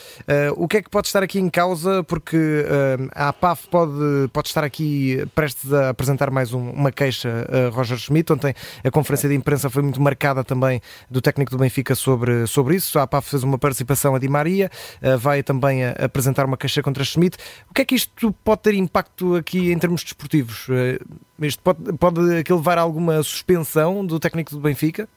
o 0.56 0.68
que 0.68 0.76
é 0.76 0.82
que 0.82 0.88
pode 0.90 1.08
estar 1.08 1.22
aqui 1.22 1.40
em 1.40 1.48
causa, 1.48 2.04
porque 2.04 2.64
a 3.12 3.28
APAF 3.28 3.68
pode, 3.68 4.28
pode 4.32 4.51
estar 4.52 4.64
aqui 4.64 5.26
prestes 5.34 5.72
a 5.72 5.88
apresentar 5.88 6.30
mais 6.30 6.52
um, 6.52 6.70
uma 6.70 6.92
queixa 6.92 7.46
a 7.50 7.74
Roger 7.74 7.98
Schmidt. 7.98 8.32
Ontem 8.32 8.54
a 8.84 8.90
conferência 8.90 9.28
de 9.28 9.34
imprensa 9.34 9.68
foi 9.70 9.82
muito 9.82 10.00
marcada 10.00 10.44
também 10.44 10.80
do 11.10 11.20
técnico 11.20 11.50
do 11.50 11.58
Benfica 11.58 11.94
sobre, 11.94 12.46
sobre 12.46 12.76
isso. 12.76 12.98
A 12.98 13.02
APAF 13.02 13.30
fez 13.30 13.42
uma 13.42 13.58
participação 13.58 14.14
a 14.14 14.18
Di 14.18 14.28
Maria, 14.28 14.70
uh, 15.02 15.18
vai 15.18 15.42
também 15.42 15.84
apresentar 15.84 16.44
uma 16.44 16.56
queixa 16.56 16.82
contra 16.82 17.02
Schmidt. 17.04 17.38
O 17.70 17.74
que 17.74 17.82
é 17.82 17.84
que 17.84 17.94
isto 17.94 18.32
pode 18.44 18.62
ter 18.62 18.74
impacto 18.74 19.34
aqui 19.36 19.72
em 19.72 19.78
termos 19.78 20.04
desportivos? 20.04 20.68
Uh, 20.68 21.02
isto 21.40 21.62
pode, 21.62 21.92
pode 21.94 22.36
aqui 22.36 22.52
levar 22.52 22.78
a 22.78 22.82
alguma 22.82 23.22
suspensão 23.22 24.04
do 24.04 24.20
técnico 24.20 24.50
do 24.50 24.60
Benfica? 24.60 25.08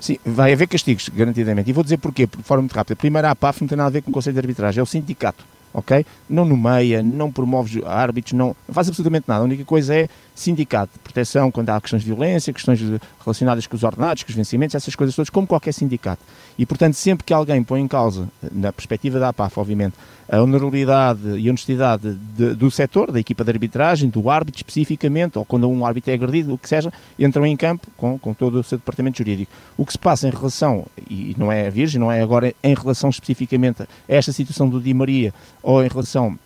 Sim, 0.00 0.16
vai 0.24 0.52
haver 0.52 0.68
castigos, 0.68 1.08
garantidamente. 1.08 1.68
E 1.68 1.72
vou 1.72 1.82
dizer 1.82 1.98
porquê, 1.98 2.26
de 2.26 2.42
forma 2.44 2.62
muito 2.62 2.74
rápida. 2.74 2.96
Primeiro, 2.96 3.26
a 3.26 3.32
APAF 3.32 3.60
não 3.60 3.68
tem 3.68 3.76
nada 3.76 3.88
a 3.88 3.92
ver 3.92 4.02
com 4.02 4.10
o 4.10 4.14
Conselho 4.14 4.34
de 4.34 4.40
Arbitragem, 4.40 4.80
é 4.80 4.82
o 4.82 4.86
sindicato 4.86 5.44
ok? 5.72 6.04
Não 6.28 6.44
nomeia, 6.44 7.02
não 7.02 7.30
promove 7.30 7.82
árbitros, 7.84 8.32
não, 8.32 8.56
não 8.66 8.74
faz 8.74 8.88
absolutamente 8.88 9.24
nada. 9.28 9.40
A 9.42 9.44
única 9.44 9.64
coisa 9.64 9.94
é 9.94 10.08
sindicato 10.40 10.92
de 10.92 10.98
proteção 11.00 11.50
quando 11.50 11.70
há 11.70 11.80
questões 11.80 12.02
de 12.02 12.08
violência, 12.08 12.52
questões 12.52 12.80
relacionadas 13.20 13.66
com 13.66 13.76
os 13.76 13.82
ordenados, 13.82 14.22
com 14.22 14.30
os 14.30 14.36
vencimentos, 14.36 14.74
essas 14.74 14.94
coisas 14.94 15.14
todas, 15.14 15.30
como 15.30 15.46
qualquer 15.46 15.72
sindicato. 15.72 16.22
E, 16.58 16.64
portanto, 16.64 16.94
sempre 16.94 17.24
que 17.24 17.32
alguém 17.32 17.62
põe 17.62 17.80
em 17.80 17.88
causa, 17.88 18.28
na 18.52 18.72
perspectiva 18.72 19.18
da 19.18 19.28
APAF, 19.28 19.58
obviamente, 19.58 19.94
a 20.30 20.42
honorabilidade 20.42 21.38
e 21.38 21.48
honestidade 21.48 22.14
de, 22.36 22.54
do 22.54 22.70
setor, 22.70 23.10
da 23.10 23.18
equipa 23.18 23.42
de 23.42 23.50
arbitragem, 23.50 24.10
do 24.10 24.28
árbitro 24.28 24.58
especificamente, 24.58 25.38
ou 25.38 25.44
quando 25.44 25.68
um 25.68 25.86
árbitro 25.86 26.10
é 26.10 26.14
agredido, 26.14 26.52
o 26.52 26.58
que 26.58 26.68
seja, 26.68 26.92
entram 27.18 27.46
em 27.46 27.56
campo 27.56 27.88
com, 27.96 28.18
com 28.18 28.34
todo 28.34 28.60
o 28.60 28.62
seu 28.62 28.76
departamento 28.76 29.18
jurídico. 29.18 29.50
O 29.76 29.86
que 29.86 29.92
se 29.92 29.98
passa 29.98 30.28
em 30.28 30.30
relação, 30.30 30.86
e 31.08 31.34
não 31.38 31.50
é 31.50 31.66
a 31.66 31.70
Virgem, 31.70 31.98
não 31.98 32.12
é 32.12 32.20
agora 32.20 32.54
em 32.62 32.74
relação 32.74 33.08
especificamente 33.08 33.82
a 33.82 33.86
esta 34.06 34.32
situação 34.32 34.68
do 34.68 34.80
Di 34.80 34.92
Maria, 34.92 35.32
ou 35.62 35.82
em 35.82 35.88
relação 35.88 36.38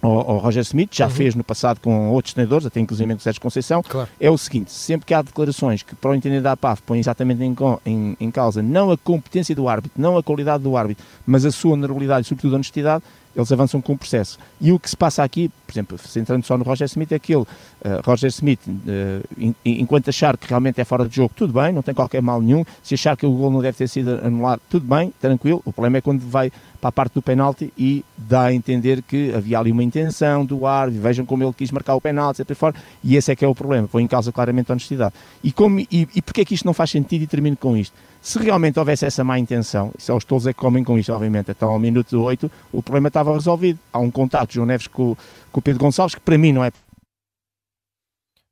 ao, 0.00 0.30
ao 0.30 0.38
Roger 0.38 0.62
Smith, 0.62 0.94
já 0.94 1.06
uhum. 1.06 1.10
fez 1.10 1.34
no 1.34 1.44
passado 1.44 1.80
com 1.80 2.10
outros 2.10 2.34
treinadores, 2.34 2.66
até 2.66 2.80
inclusive 2.80 3.10
com 3.12 3.18
o 3.18 3.20
Sérgio 3.20 3.40
Conceição, 3.40 3.82
claro. 3.82 4.08
é 4.20 4.30
o 4.30 4.38
seguinte, 4.38 4.70
sempre 4.70 5.06
que 5.06 5.14
há 5.14 5.22
declarações 5.22 5.82
que 5.82 5.94
para 5.94 6.10
o 6.10 6.14
entender 6.14 6.40
da 6.40 6.52
APAF 6.52 6.82
põem 6.82 7.00
exatamente 7.00 7.42
em, 7.42 7.54
em, 7.84 8.16
em, 8.20 8.30
causa 8.30 8.62
não 8.62 8.90
a 8.90 8.96
competência 8.96 9.54
do 9.54 9.68
árbitro, 9.68 10.00
não 10.00 10.16
a 10.16 10.22
qualidade 10.22 10.62
do 10.62 10.76
árbitro, 10.76 11.04
mas 11.26 11.44
a 11.44 11.50
sua 11.50 11.72
honorabilidade 11.72 12.26
e 12.26 12.28
sobretudo 12.28 12.54
a 12.54 12.56
honestidade, 12.56 13.02
eles 13.36 13.52
avançam 13.52 13.80
com 13.80 13.92
o 13.92 13.98
processo. 13.98 14.38
E 14.60 14.72
o 14.72 14.80
que 14.80 14.90
se 14.90 14.96
passa 14.96 15.22
aqui, 15.22 15.48
por 15.66 15.72
exemplo, 15.72 15.98
centrando 15.98 16.44
só 16.44 16.58
no 16.58 16.64
Roger 16.64 16.86
Smith, 16.86 17.12
é 17.12 17.18
que 17.18 17.32
ele, 17.32 17.42
uh, 17.42 17.46
Roger 18.04 18.28
Smith, 18.30 18.60
uh, 18.66 19.28
in, 19.38 19.54
enquanto 19.64 20.08
achar 20.08 20.36
que 20.36 20.48
realmente 20.48 20.80
é 20.80 20.84
fora 20.84 21.08
de 21.08 21.14
jogo, 21.14 21.32
tudo 21.36 21.52
bem, 21.52 21.72
não 21.72 21.82
tem 21.82 21.94
qualquer 21.94 22.20
mal 22.20 22.40
nenhum. 22.40 22.64
Se 22.82 22.94
achar 22.94 23.16
que 23.16 23.24
o 23.24 23.30
gol 23.30 23.50
não 23.50 23.60
deve 23.60 23.78
ter 23.78 23.88
sido 23.88 24.18
anulado, 24.24 24.60
tudo 24.68 24.86
bem, 24.86 25.12
tranquilo. 25.20 25.62
O 25.64 25.72
problema 25.72 25.98
é 25.98 26.00
quando 26.00 26.20
vai 26.20 26.50
para 26.80 26.88
a 26.88 26.92
parte 26.92 27.14
do 27.14 27.22
penalti 27.22 27.72
e 27.76 28.04
dá 28.16 28.44
a 28.44 28.54
entender 28.54 29.02
que 29.02 29.32
havia 29.34 29.58
ali 29.58 29.72
uma 29.72 29.82
intenção 29.82 30.44
do 30.44 30.66
árbitro, 30.66 31.02
vejam 31.02 31.26
como 31.26 31.42
ele 31.42 31.52
quis 31.52 31.70
marcar 31.70 31.94
o 31.94 32.00
penalti, 32.00 32.42
etc. 32.42 32.56
Fora, 32.56 32.74
e 33.02 33.16
esse 33.16 33.32
é 33.32 33.36
que 33.36 33.44
é 33.44 33.48
o 33.48 33.54
problema, 33.54 33.88
põe 33.88 34.02
em 34.02 34.06
causa 34.06 34.30
claramente 34.30 34.70
a 34.70 34.74
honestidade. 34.74 35.14
E, 35.42 35.50
como, 35.50 35.80
e, 35.80 35.88
e 35.90 36.22
porquê 36.22 36.42
é 36.42 36.44
que 36.44 36.54
isto 36.54 36.64
não 36.64 36.74
faz 36.74 36.90
sentido 36.90 37.22
e 37.22 37.26
termino 37.26 37.56
com 37.56 37.76
isto? 37.76 37.94
Se 38.20 38.38
realmente 38.38 38.78
houvesse 38.78 39.06
essa 39.06 39.22
má 39.22 39.38
intenção, 39.38 39.92
e 39.98 40.02
só 40.02 40.16
os 40.16 40.24
tolos 40.24 40.46
é 40.46 40.52
que 40.52 40.58
comem 40.58 40.84
com 40.84 40.98
isto, 40.98 41.12
obviamente, 41.12 41.50
até 41.50 41.64
ao 41.64 41.78
minuto 41.78 42.20
8, 42.20 42.50
o 42.72 42.82
problema 42.82 43.08
estava 43.08 43.32
resolvido. 43.32 43.78
Há 43.92 43.98
um 43.98 44.10
contato 44.10 44.48
de 44.48 44.56
João 44.56 44.66
Neves 44.66 44.86
com, 44.86 45.16
com 45.52 45.60
o 45.60 45.62
Pedro 45.62 45.80
Gonçalves, 45.80 46.14
que 46.14 46.20
para 46.20 46.36
mim 46.36 46.52
não 46.52 46.64
é 46.64 46.70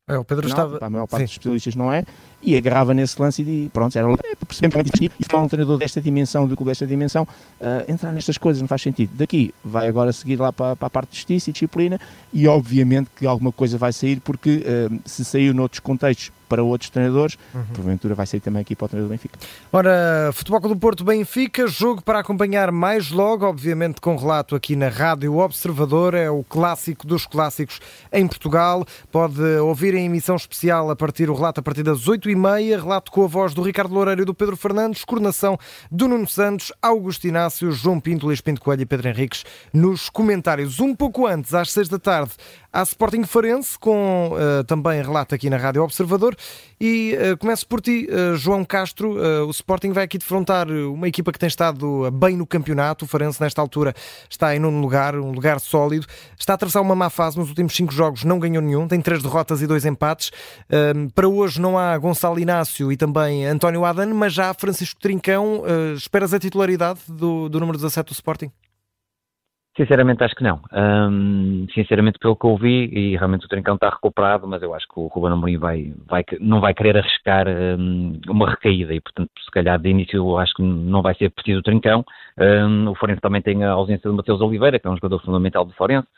é, 0.08 0.16
o 0.16 0.24
Pedro 0.24 0.44
não, 0.44 0.50
estava. 0.50 0.78
Para 0.78 0.86
a 0.86 0.90
maior 0.90 1.06
parte 1.08 1.22
Sim. 1.22 1.24
dos 1.24 1.32
especialistas 1.32 1.74
não 1.74 1.92
é, 1.92 2.04
e 2.42 2.56
agarrava 2.56 2.94
nesse 2.94 3.20
lance 3.20 3.42
e 3.42 3.70
pronto, 3.72 3.96
era 3.96 4.06
percebemos 4.46 4.90
que 4.90 5.10
e 5.18 5.24
para 5.24 5.38
um 5.38 5.48
treinador 5.48 5.78
desta 5.78 6.00
dimensão, 6.00 6.46
do 6.46 6.56
clube 6.56 6.70
desta 6.70 6.86
dimensão, 6.86 7.24
uh, 7.24 7.90
entrar 7.90 8.12
nestas 8.12 8.38
coisas 8.38 8.60
não 8.60 8.68
faz 8.68 8.82
sentido. 8.82 9.10
Daqui 9.14 9.54
vai 9.64 9.88
agora 9.88 10.12
seguir 10.12 10.36
lá 10.36 10.52
para, 10.52 10.76
para, 10.76 10.86
a 10.86 10.90
parte 10.90 11.10
de 11.10 11.16
justiça 11.16 11.50
e 11.50 11.52
disciplina, 11.52 11.98
e 12.32 12.46
obviamente 12.46 13.10
que 13.16 13.26
alguma 13.26 13.52
coisa 13.52 13.78
vai 13.78 13.92
sair, 13.92 14.20
porque 14.20 14.64
uh, 14.64 15.00
se 15.04 15.24
saiu 15.24 15.52
noutros 15.54 15.80
contextos 15.80 16.30
para 16.48 16.62
outros 16.62 16.90
treinadores, 16.90 17.36
uhum. 17.54 17.64
porventura 17.74 18.14
vai 18.14 18.26
sair 18.26 18.40
também 18.40 18.62
aqui 18.62 18.76
para 18.76 18.84
o 18.84 18.88
treinador 18.88 19.08
do 19.08 19.18
Benfica. 19.18 19.38
Ora, 19.72 20.30
Futebol 20.32 20.60
do 20.60 20.76
Porto 20.76 21.04
Benfica, 21.04 21.66
jogo 21.66 22.02
para 22.02 22.20
acompanhar 22.20 22.70
mais 22.70 23.10
logo, 23.10 23.44
obviamente 23.44 24.00
com 24.00 24.16
relato 24.16 24.54
aqui 24.54 24.76
na 24.76 24.88
Rádio 24.88 25.36
Observador, 25.38 26.14
é 26.14 26.30
o 26.30 26.44
clássico 26.44 27.06
dos 27.06 27.26
clássicos 27.26 27.80
em 28.12 28.26
Portugal. 28.26 28.86
Pode 29.10 29.40
ouvir 29.40 29.94
em 29.94 30.06
emissão 30.06 30.36
especial 30.36 30.90
a 30.90 30.96
partir 30.96 31.28
o 31.28 31.34
relato 31.34 31.60
a 31.60 31.62
partir 31.62 31.82
das 31.82 32.06
8h30, 32.26 32.82
relato 32.82 33.12
com 33.12 33.24
a 33.24 33.26
voz 33.26 33.54
do 33.54 33.62
Ricardo 33.62 33.94
Loureiro 33.94 34.22
e 34.22 34.24
do 34.24 34.34
Pedro 34.34 34.56
Fernandes, 34.56 35.04
coordenação 35.04 35.58
do 35.90 36.08
Nuno 36.08 36.26
Santos, 36.26 36.72
Augusto 36.82 37.26
Inácio, 37.26 37.70
João 37.70 38.00
Pinto, 38.00 38.26
Luís 38.26 38.40
Pinto 38.40 38.60
Coelho 38.60 38.82
e 38.82 38.86
Pedro 38.86 39.08
Henriques 39.08 39.44
nos 39.72 40.10
comentários. 40.10 40.80
Um 40.80 40.94
pouco 40.94 41.26
antes, 41.26 41.54
às 41.54 41.70
6 41.72 41.88
da 41.88 41.98
tarde, 41.98 42.32
há 42.76 42.82
Sporting 42.82 43.24
Farense, 43.24 43.78
com 43.78 44.32
uh, 44.32 44.62
também 44.64 45.00
relato 45.00 45.34
aqui 45.34 45.48
na 45.48 45.56
Rádio 45.56 45.82
Observador. 45.82 46.36
E 46.78 47.16
uh, 47.16 47.36
começo 47.38 47.66
por 47.66 47.80
ti, 47.80 48.06
uh, 48.10 48.36
João 48.36 48.64
Castro. 48.64 49.16
O 49.46 49.50
Sporting 49.50 49.92
vai 49.92 50.04
aqui 50.04 50.18
defrontar 50.18 50.68
uma 50.68 51.08
equipa 51.08 51.32
que 51.32 51.38
tem 51.38 51.46
estado 51.46 52.10
bem 52.10 52.36
no 52.36 52.46
campeonato. 52.46 53.06
O 53.06 53.08
Farense, 53.08 53.40
nesta 53.40 53.62
altura, 53.62 53.94
está 54.28 54.54
em 54.54 54.58
nono 54.58 54.78
lugar, 54.80 55.16
um 55.16 55.32
lugar 55.32 55.58
sólido. 55.58 56.06
Está 56.38 56.52
a 56.52 56.56
atravessar 56.56 56.82
uma 56.82 56.94
má 56.94 57.08
fase 57.08 57.38
nos 57.38 57.48
últimos 57.48 57.74
cinco 57.74 57.92
jogos, 57.92 58.24
não 58.24 58.38
ganhou 58.38 58.62
nenhum, 58.62 58.86
tem 58.86 59.00
três 59.00 59.22
derrotas 59.22 59.62
e 59.62 59.66
dois 59.66 59.86
empates. 59.86 60.30
para 61.14 61.28
hoje 61.28 61.60
não 61.60 61.78
há 61.78 61.96
Gonçalo 61.96 62.38
Inácio 62.38 62.92
e 62.92 62.96
também 62.96 63.46
António 63.46 63.84
Adan, 63.84 64.12
mas 64.12 64.34
já 64.34 64.50
há 64.50 64.54
Francisco 64.54 65.00
Trincão. 65.00 65.62
esperas 65.96 66.34
a 66.34 66.38
titularidade 66.38 67.00
do, 67.08 67.48
do 67.48 67.58
número 67.58 67.78
17 67.78 68.08
do 68.08 68.12
Sporting? 68.12 68.50
Sinceramente 69.76 70.24
acho 70.24 70.34
que 70.34 70.42
não. 70.42 70.60
Sinceramente 71.74 72.18
pelo 72.18 72.34
que 72.34 72.46
eu 72.46 72.56
vi, 72.56 72.86
e 72.86 73.16
realmente 73.16 73.44
o 73.44 73.48
Trincão 73.48 73.74
está 73.74 73.90
recuperado, 73.90 74.46
mas 74.48 74.62
eu 74.62 74.72
acho 74.74 74.88
que 74.88 74.98
o 74.98 75.06
Ruben 75.08 75.32
Amorim 75.32 75.58
vai, 75.58 75.92
vai, 76.06 76.24
não 76.40 76.60
vai 76.60 76.72
querer 76.72 76.96
arriscar 76.96 77.46
um, 77.46 78.18
uma 78.26 78.48
recaída 78.48 78.94
e 78.94 79.00
portanto 79.00 79.30
se 79.38 79.50
calhar 79.50 79.78
de 79.78 79.90
início 79.90 80.16
eu 80.16 80.38
acho 80.38 80.54
que 80.54 80.62
não 80.62 81.02
vai 81.02 81.14
ser 81.14 81.28
preciso 81.30 81.58
o 81.60 81.62
Trincão. 81.62 82.04
O 82.90 82.94
Forense 82.94 83.20
também 83.20 83.42
tem 83.42 83.64
a 83.64 83.72
ausência 83.72 84.08
de 84.08 84.16
Mateus 84.16 84.40
Oliveira, 84.40 84.78
que 84.78 84.86
é 84.86 84.90
um 84.90 84.96
jogador 84.96 85.20
fundamental 85.22 85.64
do 85.64 85.74
Forense, 85.74 86.08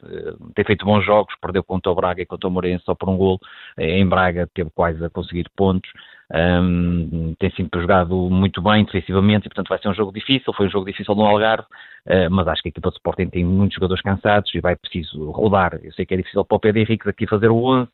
tem 0.55 0.65
feito 0.65 0.85
bons 0.85 1.05
jogos, 1.05 1.35
perdeu 1.41 1.65
contra 1.65 1.91
o 1.91 1.95
Braga 1.97 2.23
e 2.23 2.27
contra 2.27 2.49
o 2.49 2.53
Morense 2.53 2.85
só 2.85 2.95
por 2.95 3.09
um 3.09 3.17
gol, 3.17 3.41
em 3.77 4.07
Braga 4.07 4.49
teve 4.55 4.71
quase 4.71 5.05
a 5.05 5.11
conseguir 5.11 5.47
pontos. 5.57 5.91
Um, 6.31 7.35
tem 7.39 7.51
sempre 7.53 7.81
jogado 7.81 8.15
muito 8.15 8.61
bem 8.61 8.85
defensivamente 8.85 9.47
e, 9.47 9.49
portanto, 9.49 9.69
vai 9.69 9.79
ser 9.79 9.89
um 9.89 9.95
jogo 9.95 10.13
difícil. 10.13 10.53
Foi 10.53 10.67
um 10.67 10.71
jogo 10.71 10.87
difícil 10.87 11.15
no 11.15 11.25
Algarve, 11.25 11.65
uh, 12.07 12.31
mas 12.31 12.47
acho 12.49 12.63
que 12.63 12.69
a 12.69 12.71
equipa 12.71 12.91
de 12.91 12.97
Sporting 12.97 13.29
tem 13.29 13.45
muitos 13.45 13.77
jogadores 13.77 14.03
cansados 14.03 14.55
e 14.55 14.61
vai 14.61 14.77
preciso 14.77 15.31
rodar. 15.31 15.79
Eu 15.83 15.93
sei 15.93 16.05
que 16.05 16.15
é 16.15 16.17
difícil 16.19 16.45
para 16.45 16.57
o 16.57 16.61
Pedro 16.61 16.81
Henrique 16.83 17.09
aqui 17.09 17.27
fazer 17.27 17.49
o 17.49 17.65
11, 17.65 17.89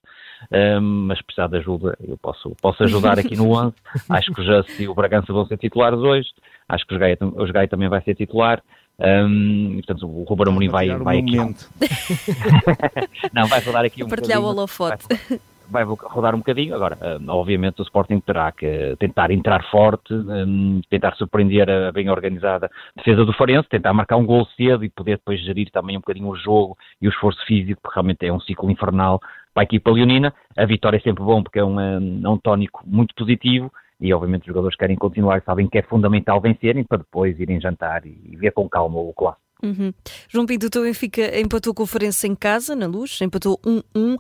um, 0.53 0.81
mas 0.81 1.23
precisar 1.23 1.47
de 1.47 1.59
ajuda, 1.59 1.97
eu 2.07 2.17
posso, 2.19 2.55
posso 2.61 2.83
ajudar 2.83 3.19
aqui 3.19 3.37
no 3.37 3.53
11. 3.53 3.75
acho 4.11 4.33
que 4.33 4.41
o 4.41 4.45
Just 4.45 4.81
e 4.81 4.89
o 4.89 4.95
Bragança 4.95 5.33
vão 5.33 5.47
ser 5.47 5.57
titulares 5.57 5.99
hoje. 5.99 6.29
Acho 6.69 6.85
que 6.87 6.95
o 6.95 6.99
Gaia, 6.99 7.17
o 7.21 7.53
Gaia 7.53 7.69
também 7.69 7.89
vai 7.89 8.03
ser 8.03 8.15
titular. 8.15 8.63
Um, 8.99 9.75
portanto, 9.77 10.07
o 10.07 10.23
Ruben 10.25 10.49
Amorim 10.49 10.69
vai, 10.69 10.89
vai 10.97 11.19
aqui. 11.19 11.37
Não, 13.33 13.47
vai 13.47 13.61
rodar 13.61 13.85
aqui 13.85 14.05
um 14.05 14.09
Partilhar 14.09 14.41
o 14.41 14.45
holofote. 14.45 15.05
Vai, 15.09 15.41
vai 15.75 15.85
rodar 15.85 16.35
um 16.35 16.39
bocadinho. 16.39 16.75
Agora, 16.75 16.97
hum, 17.03 17.27
obviamente, 17.29 17.81
o 17.81 17.83
Sporting 17.83 18.21
terá 18.21 18.53
que 18.53 18.97
tentar 18.99 19.31
entrar 19.33 19.63
forte, 19.71 20.15
hum, 20.15 20.81
tentar 20.89 21.15
surpreender 21.17 21.69
a 21.69 21.91
bem 21.91 22.09
organizada 22.09 22.71
defesa 22.97 23.25
do 23.25 23.33
Farense, 23.33 23.69
tentar 23.69 23.93
marcar 23.93 24.17
um 24.17 24.25
gol 24.25 24.47
cedo 24.57 24.85
e 24.85 24.89
poder 24.89 25.17
depois 25.17 25.41
gerir 25.41 25.71
também 25.71 25.97
um 25.97 26.01
bocadinho 26.01 26.29
o 26.29 26.37
jogo 26.37 26.79
e 27.03 27.09
o 27.09 27.11
esforço 27.11 27.45
físico, 27.45 27.81
porque 27.83 27.97
realmente 27.97 28.25
é 28.25 28.33
um 28.33 28.41
ciclo 28.41 28.71
infernal 28.71 29.21
para 29.53 29.65
a 29.65 29.65
equipa 29.65 29.91
leonina. 29.91 30.33
A 30.57 30.65
vitória 30.65 30.97
é 30.97 31.01
sempre 31.01 31.25
bom 31.25 31.43
porque 31.43 31.59
é 31.59 31.65
um, 31.65 31.79
hum, 31.79 32.21
é 32.25 32.29
um 32.29 32.39
tónico 32.39 32.83
muito 32.87 33.15
positivo 33.15 33.71
e 34.01 34.13
obviamente 34.15 34.43
os 34.43 34.49
jogadores 34.49 34.77
querem 34.77 34.97
continuar, 34.97 35.43
sabem 35.43 35.69
que 35.69 35.79
é 35.79 35.83
fundamental 35.83 36.41
vencerem 36.41 36.85
para 36.85 36.99
depois 36.99 37.39
irem 37.41 37.61
jantar 37.61 38.07
e 38.07 38.37
ver 38.37 38.53
com 38.53 38.69
calma 38.69 38.99
o 38.99 39.13
clássico. 39.13 39.44
Uhum. 39.65 39.95
João 40.29 40.45
Pinto, 40.45 40.67
o 40.67 40.71
teu 40.71 40.83
Benfica 40.83 41.41
empatou 41.41 41.73
com 41.73 41.85
o 41.85 41.87
Farense 41.87 42.27
em 42.27 42.35
casa, 42.35 42.77
na 42.77 42.87
luz, 42.87 43.19
empatou 43.23 43.59
1-1. 43.65 43.81
Uh, 43.97 44.19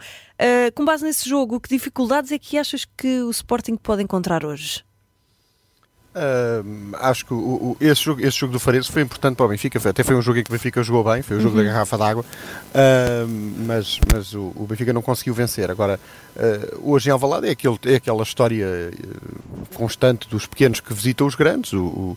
com 0.74 0.84
base 0.84 1.04
nesse 1.04 1.28
jogo, 1.28 1.60
que 1.60 1.68
dificuldades 1.68 2.32
é 2.32 2.38
que 2.38 2.56
achas 2.56 2.86
que 2.96 3.20
o 3.22 3.30
Sporting 3.30 3.76
pode 3.76 4.02
encontrar 4.02 4.44
hoje? 4.44 4.82
Uh, 6.14 6.94
acho 7.00 7.26
que 7.26 7.34
o, 7.34 7.36
o, 7.36 7.76
esse, 7.80 8.02
jogo, 8.02 8.20
esse 8.20 8.38
jogo 8.38 8.52
do 8.52 8.60
Farense 8.60 8.90
foi 8.90 9.02
importante 9.02 9.36
para 9.36 9.46
o 9.46 9.48
Benfica, 9.48 9.80
foi, 9.80 9.90
até 9.90 10.04
foi 10.04 10.14
um 10.14 10.22
jogo 10.22 10.38
em 10.38 10.44
que 10.44 10.50
o 10.50 10.52
Benfica 10.52 10.80
jogou 10.80 11.12
bem, 11.12 11.22
foi 11.22 11.36
o 11.36 11.40
jogo 11.40 11.58
uhum. 11.58 11.64
da 11.64 11.70
garrafa 11.70 11.98
d'água, 11.98 12.24
uh, 12.24 13.28
mas, 13.66 13.98
mas 14.12 14.32
o, 14.32 14.52
o, 14.54 14.64
Benfica 14.64 14.92
não 14.92 15.02
conseguiu 15.02 15.34
vencer. 15.34 15.70
Agora, 15.72 15.98
uh, 16.36 16.90
hoje 16.92 17.08
em 17.08 17.12
Alvalade 17.12 17.48
é, 17.48 17.50
aquele, 17.50 17.78
é 17.86 17.96
aquela 17.96 18.22
história 18.22 18.92
constante 19.74 20.28
dos 20.28 20.46
pequenos 20.46 20.78
que 20.78 20.94
visitam 20.94 21.26
os 21.26 21.34
grandes, 21.34 21.72
o, 21.72 22.16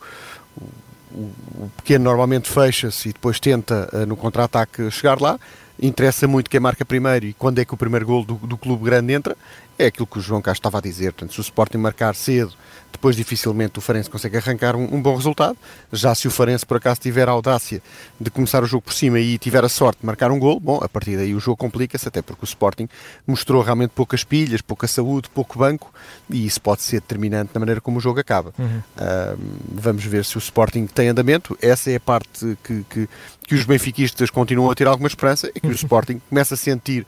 o 1.18 1.70
pequeno 1.78 2.06
normalmente 2.06 2.50
fecha-se 2.50 3.10
e 3.10 3.14
depois 3.14 3.40
tenta 3.40 3.90
no 4.06 4.16
contra-ataque 4.16 4.90
chegar 4.92 5.20
lá, 5.20 5.40
interessa 5.82 6.28
muito 6.28 6.50
quem 6.50 6.60
marca 6.60 6.86
primeiro 6.86 7.26
e 7.26 7.34
quando 7.34 7.60
é 7.60 7.66
que 7.66 7.74
o 7.74 7.78
primeiro 7.78 8.06
gol 8.06 8.24
do, 8.24 8.36
do 8.36 8.58
clube 8.58 8.84
grande 8.84 9.14
entra, 9.14 9.36
é 9.78 9.88
aquilo 9.88 10.08
que 10.08 10.18
o 10.18 10.22
João 10.22 10.42
Castro 10.42 10.60
estava 10.60 10.80
a 10.80 10.82
dizer, 10.82 11.14
portanto, 11.14 11.34
se 11.34 11.40
o 11.40 11.42
Sporting 11.42 11.78
marcar 11.78 12.16
cedo 12.16 12.54
depois 12.92 13.16
dificilmente 13.16 13.78
o 13.78 13.82
Farense 13.82 14.10
consegue 14.10 14.38
arrancar 14.38 14.76
um, 14.76 14.96
um, 14.96 15.02
bom 15.02 15.16
resultado. 15.16 15.58
Já 15.92 16.16
se 16.16 16.28
o 16.28 16.32
Farense 16.32 16.66
por 16.66 16.78
acaso 16.78 17.00
tiver 17.00 17.28
a 17.30 17.32
audácia 17.32 17.82
de 18.20 18.30
começar 18.30 18.64
o 18.64 18.66
jogo 18.66 18.84
por 18.84 18.94
cima 18.94 19.20
e 19.20 19.38
tiver 19.38 19.64
a 19.64 19.70
sorte 19.70 20.00
de 20.00 20.06
marcar 20.06 20.32
um 20.32 20.40
gol, 20.40 20.60
bom, 20.60 20.80
a 20.82 20.90
partir 20.90 21.16
daí 21.16 21.36
o 21.36 21.40
jogo 21.40 21.58
complica-se, 21.58 22.08
até 22.08 22.22
porque 22.22 22.44
o 22.44 22.46
Sporting 22.46 22.88
mostrou 23.26 23.62
realmente 23.62 23.92
poucas 23.92 24.24
pilhas, 24.24 24.62
pouca 24.62 24.88
saúde, 24.88 25.30
pouco 25.30 25.60
banco, 25.60 25.94
e 26.30 26.46
isso 26.46 26.60
pode 26.60 26.82
ser 26.82 27.02
determinante 27.02 27.52
na 27.54 27.60
maneira 27.60 27.80
como 27.80 27.98
o 27.98 28.02
jogo 28.02 28.20
acaba. 28.20 28.54
Uhum. 28.58 28.66
Uh, 28.68 29.38
vamos 29.74 30.04
ver 30.04 30.26
se 30.26 30.38
o 30.38 30.40
Sporting 30.40 30.88
tem 30.88 31.10
andamento. 31.10 31.58
Essa 31.62 31.92
é 31.92 31.96
a 31.98 32.00
parte 32.00 32.58
que, 32.64 32.84
que, 32.90 33.10
que 33.48 33.56
os 33.56 33.64
benfiquistas 33.64 34.30
continuam 34.30 34.72
a 34.72 34.76
ter 34.76 34.88
alguma 34.88 35.08
esperança, 35.08 35.52
é 35.54 35.60
que 35.60 35.68
o 35.68 35.72
Sporting 35.76 36.20
começa 36.30 36.56
a 36.56 36.58
sentir 36.58 37.06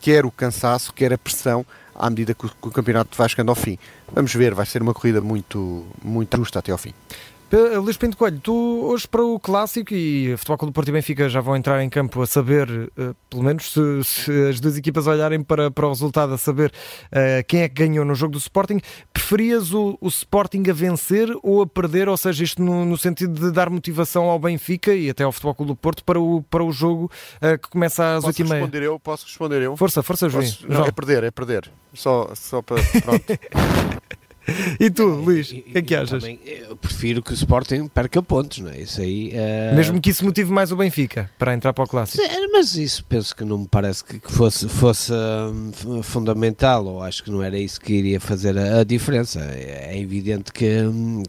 quer 0.00 0.26
o 0.26 0.30
cansaço, 0.30 0.92
quer 0.92 1.12
a 1.12 1.18
pressão 1.18 1.64
à 1.94 2.08
medida 2.10 2.34
que 2.34 2.46
o, 2.46 2.48
que 2.48 2.68
o 2.68 2.70
campeonato 2.70 3.16
vai 3.16 3.28
chegando 3.28 3.50
ao 3.50 3.54
fim. 3.54 3.78
Vamos 4.12 4.34
ver, 4.34 4.54
vai 4.54 4.66
ser 4.66 4.82
uma 4.82 4.94
corrida 4.94 5.20
muito, 5.20 5.86
muito 6.02 6.36
justa 6.36 6.58
até 6.58 6.72
ao 6.72 6.78
fim. 6.78 6.92
Luís 7.52 7.98
Pinto 7.98 8.16
Coelho, 8.16 8.40
tu 8.40 8.80
hoje 8.84 9.06
para 9.06 9.22
o 9.22 9.38
Clássico 9.38 9.92
e 9.92 10.32
o 10.32 10.38
Futebol 10.38 10.68
do 10.68 10.72
Porto 10.72 10.88
e 10.88 10.92
Benfica 10.92 11.28
já 11.28 11.42
vão 11.42 11.54
entrar 11.54 11.82
em 11.82 11.90
campo 11.90 12.22
a 12.22 12.26
saber, 12.26 12.66
uh, 12.70 13.14
pelo 13.28 13.42
menos 13.42 13.70
se, 13.70 14.04
se, 14.04 14.48
as 14.48 14.58
duas 14.58 14.78
equipas 14.78 15.06
olharem 15.06 15.42
para, 15.42 15.70
para 15.70 15.84
o 15.86 15.90
resultado, 15.90 16.32
a 16.32 16.38
saber 16.38 16.72
uh, 17.08 17.44
quem 17.46 17.60
é 17.60 17.68
que 17.68 17.74
ganhou 17.74 18.06
no 18.06 18.14
jogo 18.14 18.32
do 18.32 18.38
Sporting. 18.38 18.80
Preferias 19.12 19.74
o, 19.74 19.98
o 20.00 20.08
Sporting 20.08 20.62
a 20.70 20.72
vencer 20.72 21.28
ou 21.42 21.60
a 21.60 21.66
perder? 21.66 22.08
Ou 22.08 22.16
seja, 22.16 22.42
isto 22.42 22.62
no, 22.62 22.86
no, 22.86 22.96
sentido 22.96 23.38
de 23.38 23.52
dar 23.52 23.68
motivação 23.68 24.30
ao 24.30 24.38
Benfica 24.38 24.94
e 24.94 25.10
até 25.10 25.22
ao 25.22 25.30
Futebol 25.30 25.66
do 25.66 25.76
Porto 25.76 26.02
para 26.04 26.18
o, 26.18 26.42
para 26.48 26.64
o 26.64 26.72
jogo 26.72 27.10
uh, 27.36 27.58
que 27.58 27.68
começa 27.68 28.16
às 28.16 28.24
8h30? 28.24 28.32
Posso 28.32 28.52
responder 28.54 28.82
eu? 28.82 28.98
Posso 28.98 29.26
responder 29.26 29.62
eu? 29.62 29.76
Força, 29.76 30.02
força, 30.02 30.26
João. 30.30 30.44
Não, 30.66 30.86
é 30.86 30.90
perder, 30.90 31.22
é 31.22 31.30
perder. 31.30 31.70
Só, 31.92 32.30
só 32.34 32.62
para. 32.62 32.82
Pronto. 33.02 33.24
E 34.80 34.90
tu, 34.90 35.04
Luís, 35.04 35.50
o 35.50 35.62
que 35.62 35.78
é 35.78 35.82
que 35.82 35.94
achas? 35.94 36.22
Também, 36.22 36.38
eu 36.44 36.76
prefiro 36.76 37.22
que 37.22 37.32
o 37.32 37.34
Sporting 37.34 37.86
perca 37.86 38.22
pontos, 38.22 38.58
não 38.58 38.70
é? 38.70 38.80
Isso 38.80 39.00
aí. 39.00 39.32
Uh... 39.32 39.76
Mesmo 39.76 40.00
que 40.00 40.10
isso 40.10 40.24
motive 40.24 40.50
mais 40.50 40.72
o 40.72 40.76
Benfica 40.76 41.30
para 41.38 41.54
entrar 41.54 41.72
para 41.72 41.84
o 41.84 41.86
clássico. 41.86 42.22
Sim, 42.22 42.48
mas 42.52 42.74
isso 42.74 43.04
penso 43.04 43.34
que 43.34 43.44
não 43.44 43.58
me 43.58 43.68
parece 43.68 44.04
que, 44.04 44.20
fosse, 44.24 44.68
fosse 44.68 45.12
uh, 45.12 46.02
fundamental, 46.02 46.84
ou 46.86 47.02
acho 47.02 47.22
que 47.22 47.30
não 47.30 47.42
era 47.42 47.58
isso 47.58 47.80
que 47.80 47.92
iria 47.92 48.20
fazer 48.20 48.58
a, 48.58 48.80
a 48.80 48.84
diferença. 48.84 49.40
É, 49.40 49.94
é 49.94 49.98
evidente 49.98 50.52
que, 50.52 50.68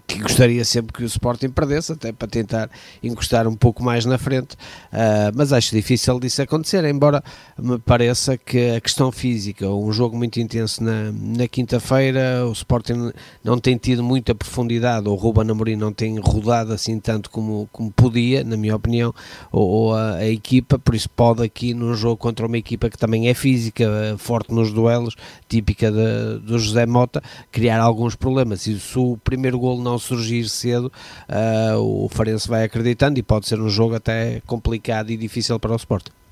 que, 0.07 0.19
gostaria 0.19 0.65
sempre 0.65 0.93
que 0.93 1.03
o 1.03 1.05
Sporting 1.05 1.49
perdesse, 1.49 1.91
até 1.91 2.11
para 2.11 2.27
tentar 2.27 2.69
encostar 3.01 3.47
um 3.47 3.55
pouco 3.55 3.83
mais 3.83 4.05
na 4.05 4.17
frente, 4.17 4.53
uh, 4.53 5.31
mas 5.35 5.53
acho 5.53 5.75
difícil 5.75 6.19
disso 6.19 6.41
acontecer, 6.41 6.83
embora 6.85 7.23
me 7.57 7.77
pareça 7.77 8.37
que 8.37 8.71
a 8.71 8.81
questão 8.81 9.11
física, 9.11 9.69
um 9.69 9.91
jogo 9.91 10.17
muito 10.17 10.39
intenso 10.39 10.83
na, 10.83 11.11
na 11.11 11.47
quinta-feira, 11.47 12.45
o 12.47 12.51
Sporting 12.51 13.02
não 13.43 13.57
tem 13.57 13.77
tido 13.77 14.03
muita 14.03 14.35
profundidade, 14.35 15.07
ou 15.07 15.15
o 15.15 15.17
Ruben 15.17 15.49
Amorim 15.49 15.75
não 15.75 15.91
tem 15.91 16.19
rodado 16.19 16.73
assim 16.73 16.99
tanto 16.99 17.29
como, 17.29 17.67
como 17.71 17.91
podia, 17.91 18.43
na 18.43 18.55
minha 18.55 18.75
opinião, 18.75 19.13
ou, 19.51 19.67
ou 19.67 19.95
a, 19.95 20.15
a, 20.15 20.27
equipa, 20.27 20.77
por 20.77 20.95
isso 20.95 21.09
pode 21.09 21.43
aqui 21.43 21.73
num 21.73 21.93
jogo 21.95 22.17
contra 22.17 22.45
uma 22.45 22.57
equipa 22.57 22.89
que 22.89 22.97
também 22.97 23.27
é 23.27 23.33
física, 23.33 23.83
eh, 23.83 24.15
forte 24.17 24.53
nos 24.53 24.71
duelos, 24.71 25.15
típica 25.47 25.91
de, 25.91 26.39
do 26.39 26.59
José 26.59 26.85
Mota, 26.85 27.21
criar 27.51 27.79
alguns 27.79 28.15
problemas. 28.15 28.65
E 28.67 28.79
se 28.79 28.97
o 28.97 29.17
primeiro 29.23 29.59
gol 29.59 29.81
não 29.81 29.97
surgir 29.97 30.47
cedo, 30.49 30.91
uh, 31.29 31.77
o 31.77 32.09
Farense 32.09 32.47
vai 32.47 32.63
acreditando 32.63 33.19
e 33.19 33.23
pode 33.23 33.47
ser 33.47 33.59
um 33.59 33.69
jogo 33.69 33.95
até 33.95 34.41
complicado 34.45 35.11
e 35.11 35.17
difícil 35.17 35.59
para 35.59 35.73
o 35.73 35.75
Sport. 35.75 36.22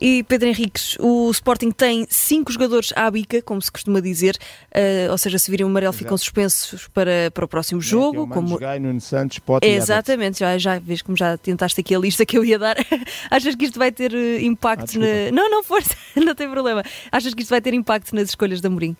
E 0.00 0.22
Pedro 0.24 0.48
Henriques, 0.48 0.96
o 1.00 1.30
Sporting 1.30 1.70
tem 1.70 2.06
cinco 2.08 2.52
jogadores 2.52 2.92
à 2.94 3.10
bica, 3.10 3.42
como 3.42 3.60
se 3.60 3.70
costuma 3.70 4.00
dizer, 4.00 4.36
uh, 4.74 5.10
ou 5.10 5.18
seja, 5.18 5.38
se 5.38 5.50
virem 5.50 5.64
o 5.64 5.68
amarelo 5.68 5.90
Exato. 5.90 6.04
ficam 6.04 6.16
suspensos 6.16 6.88
para, 6.88 7.30
para 7.32 7.44
o 7.44 7.48
próximo 7.48 7.80
é, 7.80 7.84
jogo. 7.84 8.24
É, 8.24 8.34
como 8.34 8.58
Gai, 8.58 8.78
Nuno 8.78 9.00
Santos, 9.00 9.38
Pote 9.38 9.66
Exatamente, 9.66 10.40
já, 10.40 10.56
já 10.58 10.78
vês 10.78 11.02
como 11.02 11.16
já 11.16 11.36
tentaste 11.36 11.80
aqui 11.80 11.94
a 11.94 11.98
lista 11.98 12.24
que 12.24 12.36
eu 12.36 12.44
ia 12.44 12.58
dar. 12.58 12.76
Achas 13.30 13.54
que 13.54 13.64
isto 13.64 13.78
vai 13.78 13.90
ter 13.90 14.12
uh, 14.12 14.40
impacto 14.40 14.96
ah, 14.96 15.00
na... 15.00 15.32
Não, 15.32 15.50
não, 15.50 15.62
força, 15.62 15.96
não 16.16 16.34
tem 16.34 16.50
problema. 16.50 16.82
Achas 17.10 17.34
que 17.34 17.42
isto 17.42 17.50
vai 17.50 17.60
ter 17.60 17.74
impacto 17.74 18.14
nas 18.14 18.28
escolhas 18.28 18.60
da 18.60 18.70
Mourinho? 18.70 18.96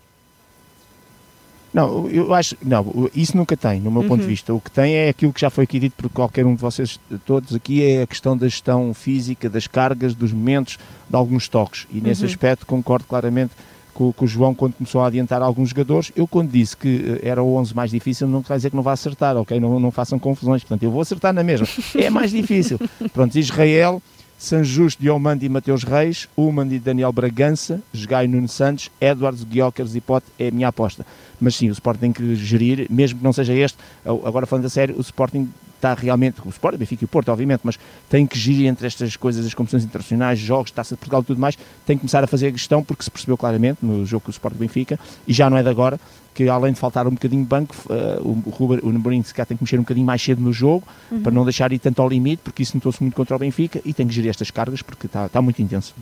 Não, 1.75 2.09
eu 2.09 2.33
acho, 2.33 2.57
não, 2.65 3.11
isso 3.13 3.37
nunca 3.37 3.57
tem, 3.57 3.81
no 3.81 3.91
meu 3.91 4.03
uhum. 4.03 4.09
ponto 4.09 4.21
de 4.21 4.27
uhum. 4.27 4.31
vista. 4.31 4.55
O 4.55 4.61
que 4.61 4.71
tem 4.71 4.95
é 4.95 5.09
aquilo 5.09 5.33
que 5.33 5.41
já 5.41 5.51
foi 5.51 5.65
aqui 5.65 5.81
dito 5.81 5.97
por 5.97 6.09
qualquer 6.09 6.47
um 6.47 6.55
de 6.55 6.61
vocês 6.61 7.01
todos 7.27 7.53
aqui, 7.53 7.83
é 7.83 8.03
a 8.03 8.07
questão 8.07 8.37
da 8.37 8.47
gestão 8.47 8.95
física, 8.95 9.51
das 9.51 9.67
cargas, 9.67 10.15
dos 10.15 10.33
momentos, 10.33 10.79
de 11.11 11.17
alguns 11.17 11.49
toques. 11.49 11.89
E 11.93 12.01
nesse 12.01 12.23
uhum. 12.23 12.29
aspecto 12.29 12.65
concordo 12.65 13.07
claramente 13.07 13.51
com, 13.93 14.13
com, 14.13 14.25
o 14.25 14.29
João 14.29 14.55
quando 14.55 14.75
começou 14.75 15.01
a 15.01 15.09
adiantar 15.09 15.43
alguns 15.43 15.71
jogadores. 15.71 16.13
Eu 16.15 16.29
quando 16.29 16.49
disse 16.49 16.77
que 16.77 17.19
eh, 17.25 17.29
era 17.29 17.43
o 17.43 17.57
11 17.57 17.75
mais 17.75 17.91
difícil, 17.91 18.29
não 18.29 18.41
quer 18.41 18.55
dizer 18.55 18.71
que 18.71 18.77
não 18.77 18.83
vá 18.83 18.93
acertar, 18.93 19.37
ok? 19.37 19.59
Não, 19.59 19.81
não 19.81 19.91
façam 19.91 20.17
confusões. 20.17 20.63
Portanto, 20.63 20.85
eu 20.85 20.93
vou 20.93 21.01
acertar 21.01 21.33
na 21.33 21.43
mesma. 21.43 21.67
É 21.97 22.09
mais 22.09 22.31
difícil. 22.31 22.79
Pronto, 23.13 23.37
Israel, 23.37 24.01
Sanjusto, 24.39 25.03
Diomande 25.03 25.45
e 25.45 25.49
Mateus 25.49 25.83
Reis, 25.83 26.29
Uman 26.37 26.73
e 26.73 26.79
Daniel 26.79 27.13
Bragança, 27.13 27.81
Jogai 27.93 28.29
Nuno 28.29 28.49
Santos, 28.49 28.91
Edwards, 29.01 29.43
Guiocas 29.43 29.97
e 29.97 30.01
Pote 30.01 30.27
é 30.39 30.49
a 30.49 30.51
minha 30.53 30.69
aposta 30.69 31.05
mas 31.41 31.57
sim, 31.57 31.69
o 31.69 31.73
Sporting 31.73 32.01
tem 32.01 32.13
que 32.13 32.35
gerir, 32.37 32.87
mesmo 32.91 33.19
que 33.19 33.25
não 33.25 33.33
seja 33.33 33.55
este, 33.55 33.79
agora 34.05 34.47
falando 34.47 34.67
a 34.67 34.69
sério, 34.71 34.97
o 34.97 35.01
Sporting 35.01 35.49
está 35.85 35.93
realmente, 35.93 36.41
o 36.45 36.49
Sporting, 36.49 36.79
Benfica 36.79 37.05
e 37.05 37.07
o 37.07 37.09
Porto, 37.09 37.29
obviamente, 37.31 37.61
mas 37.63 37.79
tem 38.09 38.27
que 38.27 38.39
gerir 38.39 38.67
entre 38.67 38.87
estas 38.87 39.17
coisas, 39.17 39.45
as 39.45 39.53
competições 39.53 39.85
internacionais, 39.85 40.39
jogos, 40.39 40.71
Taça 40.71 40.95
de 40.95 40.99
Portugal 40.99 41.21
e 41.21 41.25
tudo 41.25 41.41
mais, 41.41 41.59
tem 41.85 41.97
que 41.97 42.01
começar 42.01 42.25
a 42.25 42.27
fazer 42.27 42.47
a 42.47 42.51
gestão, 42.51 42.83
porque 42.83 43.03
se 43.03 43.11
percebeu 43.11 43.37
claramente 43.37 43.79
no 43.83 44.07
jogo 44.07 44.25
com 44.25 44.31
o 44.31 44.33
Sporting 44.33 44.59
Benfica, 44.59 44.99
e 45.27 45.33
já 45.33 45.51
não 45.51 45.59
é 45.59 45.63
de 45.63 45.69
agora, 45.69 46.01
que 46.35 46.49
além 46.49 46.73
de 46.73 46.79
faltar 46.79 47.07
um 47.07 47.11
bocadinho 47.11 47.43
de 47.43 47.49
banco, 47.49 47.77
uh, 47.87 48.27
o, 48.27 48.51
Ruben, 48.51 48.81
o 48.83 48.91
Namorim 48.91 49.23
se 49.23 49.33
calhar 49.33 49.47
tem 49.47 49.57
que 49.57 49.63
mexer 49.63 49.77
um 49.77 49.83
bocadinho 49.83 50.07
mais 50.07 50.23
cedo 50.23 50.41
no 50.41 50.53
jogo, 50.53 50.87
uhum. 51.11 51.21
para 51.21 51.31
não 51.31 51.45
deixar 51.45 51.71
ir 51.73 51.79
tanto 51.79 52.01
ao 52.01 52.09
limite, 52.09 52.41
porque 52.43 52.63
isso 52.63 52.77
notou-se 52.77 53.03
muito 53.03 53.15
contra 53.15 53.37
o 53.37 53.39
Benfica, 53.39 53.81
e 53.85 53.93
tem 53.93 54.07
que 54.07 54.15
gerir 54.15 54.31
estas 54.31 54.51
cargas, 54.51 54.81
porque 54.81 55.07
está, 55.07 55.27
está 55.27 55.43
muito 55.43 55.61
intenso. 55.61 55.95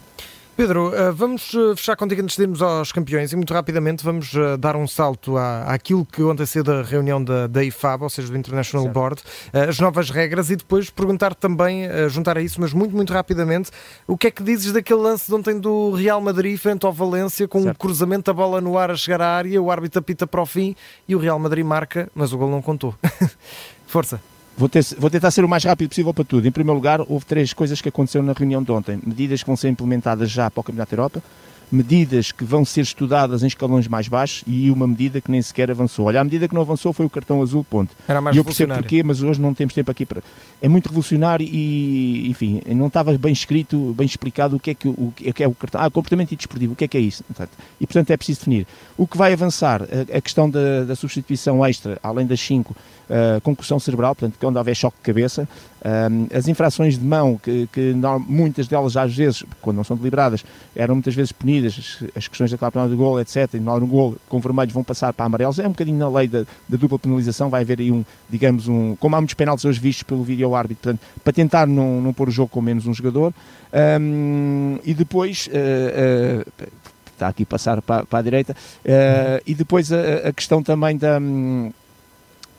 Pedro, 0.55 0.95
eh, 0.95 1.11
vamos 1.11 1.55
eh, 1.55 1.75
fechar 1.75 1.97
contigo 1.97 2.21
antes 2.21 2.37
de 2.37 2.43
irmos 2.43 2.61
aos 2.61 2.93
campeões 2.93 3.33
e 3.33 3.37
muito 3.37 3.55
rapidamente 3.55 4.05
vamos 4.05 4.35
eh, 4.35 4.57
dar 4.59 4.77
um 4.77 4.87
salto 4.87 5.39
à, 5.39 5.65
àquilo 5.65 6.05
que 6.05 6.23
ontem 6.23 6.45
cedo 6.45 6.71
a 6.73 6.83
reunião 6.83 7.25
da, 7.25 7.47
da 7.47 7.65
IFAB, 7.65 8.03
ou 8.03 8.11
seja, 8.11 8.29
do 8.29 8.37
International 8.37 8.85
certo. 8.85 8.95
Board, 8.95 9.23
as 9.53 9.81
novas 9.81 10.11
regras 10.11 10.51
e 10.51 10.57
depois 10.57 10.91
perguntar 10.91 11.35
também, 11.35 11.89
juntar 12.11 12.37
a 12.37 12.43
isso, 12.43 12.61
mas 12.61 12.73
muito, 12.75 12.95
muito 12.95 13.13
rapidamente, 13.13 13.71
o 14.07 14.17
que 14.17 14.27
é 14.27 14.31
que 14.31 14.43
dizes 14.43 14.73
daquele 14.73 15.01
lance 15.01 15.27
de 15.27 15.35
ontem 15.35 15.59
do 15.59 15.93
Real 15.93 16.21
Madrid 16.21 16.59
frente 16.59 16.85
ao 16.85 16.93
Valência 16.93 17.49
com 17.49 17.63
o 17.63 17.69
um 17.71 17.75
cruzamento 17.75 18.31
da 18.31 18.35
bola 18.35 18.61
no 18.61 18.77
ar 18.77 18.91
a 18.91 18.97
chegar 18.97 19.23
à 19.23 19.29
área, 19.29 19.61
o 19.61 19.71
árbitro 19.71 20.01
apita 20.01 20.27
para 20.27 20.43
o 20.43 20.47
fim 20.47 20.77
e 21.09 21.17
o 21.17 21.19
Real 21.19 21.39
Madrid 21.39 21.65
marca, 21.65 22.11
mas 22.15 22.33
o 22.33 22.39
gol 22.39 22.51
não 22.51 22.61
contou. 22.61 22.95
Força. 23.87 24.32
Vou, 24.57 24.69
ter, 24.69 24.85
vou, 24.99 25.11
tentar 25.11 25.31
ser 25.31 25.45
o 25.45 25.49
mais 25.49 25.65
rápido 25.65 25.89
possível 25.89 26.13
para 26.13 26.25
tudo. 26.25 26.47
Em 26.47 26.51
primeiro 26.51 26.77
lugar, 26.77 27.01
houve 27.01 27.25
três 27.25 27.53
coisas 27.53 27.81
que 27.81 27.89
aconteceram 27.89 28.25
na 28.25 28.33
reunião 28.33 28.63
de 28.63 28.71
ontem. 28.71 29.01
Medidas 29.05 29.43
que 29.43 29.47
vão 29.47 29.57
ser 29.57 29.69
implementadas 29.69 30.31
já 30.31 30.51
para 30.51 30.61
o 30.61 30.65
Campeonato 30.65 30.95
da 30.95 31.03
Europa, 31.03 31.23
medidas 31.73 32.31
que 32.31 32.45
vão 32.45 32.65
ser 32.65 32.83
estudadas 32.83 33.43
em 33.43 33.47
escalões 33.47 33.89
mais 33.89 34.07
baixos 34.07 34.45
e 34.47 34.71
uma 34.71 34.87
medida 34.87 35.23
que 35.23 35.31
nem 35.31 35.41
sequer 35.41 35.71
avançou. 35.71 36.07
Olha, 36.07 36.21
a 36.21 36.25
medida 36.25 36.47
que 36.47 36.55
não 36.55 36.61
avançou 36.61 36.93
foi 36.93 37.07
o 37.07 37.11
cartão 37.11 37.41
azul, 37.41 37.65
ponto. 37.65 37.97
Era 38.07 38.21
mais 38.21 38.37
e 38.37 38.39
eu 38.39 38.45
percebo 38.45 38.75
porquê, 38.75 39.03
mas 39.03 39.23
hoje 39.23 39.41
não 39.41 39.55
temos 39.55 39.73
tempo 39.73 39.91
aqui 39.91 40.05
para... 40.05 40.23
É 40.61 40.69
muito 40.69 40.89
revolucionário 40.89 41.49
e, 41.51 42.29
enfim, 42.29 42.61
não 42.67 42.89
estava 42.89 43.17
bem 43.17 43.33
escrito, 43.33 43.95
bem 43.97 44.05
explicado 44.05 44.57
o 44.57 44.61
que 44.61 44.73
é 44.73 44.75
que 44.75 44.87
o, 44.87 44.93
o 44.93 45.13
que 45.13 45.43
é 45.43 45.49
o 45.49 45.55
cartão... 45.55 45.81
Ah, 45.81 45.91
comportamento 45.91 46.37
desportivo, 46.37 46.75
o 46.75 46.77
que 46.77 46.85
é 46.85 46.89
que 46.89 46.99
é 46.99 47.01
isso? 47.01 47.25
E, 47.81 47.87
portanto, 47.87 48.11
é 48.11 48.17
preciso 48.19 48.41
definir. 48.41 48.67
O 48.97 49.07
que 49.07 49.17
vai 49.17 49.33
avançar, 49.33 49.83
a, 49.83 50.19
a 50.19 50.21
questão 50.21 50.51
da, 50.51 50.85
da 50.85 50.95
substituição 50.95 51.65
extra, 51.65 51.99
além 52.03 52.27
das 52.27 52.41
5, 52.41 52.77
uh, 53.13 53.41
concussão 53.43 53.79
cerebral, 53.79 54.15
portanto, 54.15 54.39
quando 54.41 54.57
houver 54.57 54.75
choque 54.75 54.97
de 54.97 55.03
cabeça, 55.03 55.47
uh, 55.81 56.37
as 56.37 56.49
infrações 56.49 56.99
de 56.99 57.05
mão, 57.05 57.39
que, 57.39 57.69
que 57.73 57.93
não, 57.93 58.19
muitas 58.19 58.67
delas 58.67 58.97
às 58.97 59.15
vezes, 59.15 59.45
quando 59.61 59.77
não 59.77 59.85
são 59.85 59.97
deliberadas, 59.97 60.45
eram 60.75 60.95
muitas 60.95 61.15
vezes 61.15 61.31
punidas, 61.31 61.99
as 62.17 62.27
questões 62.27 62.51
da 62.51 62.59
cláusula 62.59 62.89
do 62.89 62.97
gol, 62.97 63.21
etc., 63.21 63.55
e 63.55 63.61
não 63.61 63.79
no 63.79 63.87
gol, 63.87 64.17
com 64.29 64.41
vermelhos 64.41 64.73
vão 64.73 64.83
passar 64.83 65.13
para 65.13 65.27
amarelos, 65.27 65.59
é 65.59 65.67
um 65.67 65.73
bocadinho 65.73 65.99
na 65.99 66.09
lei 66.09 66.27
da, 66.27 66.45
da, 66.69 66.77
dupla 66.77 66.99
penalização, 66.99 67.51
vai 67.51 67.63
haver 67.63 67.81
aí 67.81 67.93
um, 67.93 68.05
digamos, 68.31 68.67
um, 68.67 68.97
como 68.97 69.15
há 69.15 69.21
muitos 69.21 69.35
penaltis 69.35 69.65
hoje 69.65 69.79
vistos 69.79 70.03
pelo 70.05 70.23
vídeo 70.23 70.55
árbitro, 70.55 70.83
portanto, 70.83 71.01
para 71.23 71.33
tentar 71.33 71.67
não, 71.67 72.01
não 72.01 72.13
pôr 72.13 72.29
o 72.29 72.33
jogo 72.33 72.49
com 72.49 72.63
menos 72.63 72.87
um 72.87 72.95
jogador, 72.95 73.33
um, 74.01 74.79
e 74.85 74.95
depois... 74.95 75.49
Uh, 75.49 76.51
está 77.13 77.29
aqui 77.29 77.45
passar 77.45 77.81
para, 77.81 78.05
para 78.05 78.19
a 78.19 78.23
direita, 78.23 78.53
uh, 78.53 79.43
e 79.47 79.55
depois 79.55 79.93
a, 79.93 80.29
a, 80.29 80.33
questão 80.33 80.61
também 80.61 80.97
da, 80.97 81.19
hum, 81.21 81.71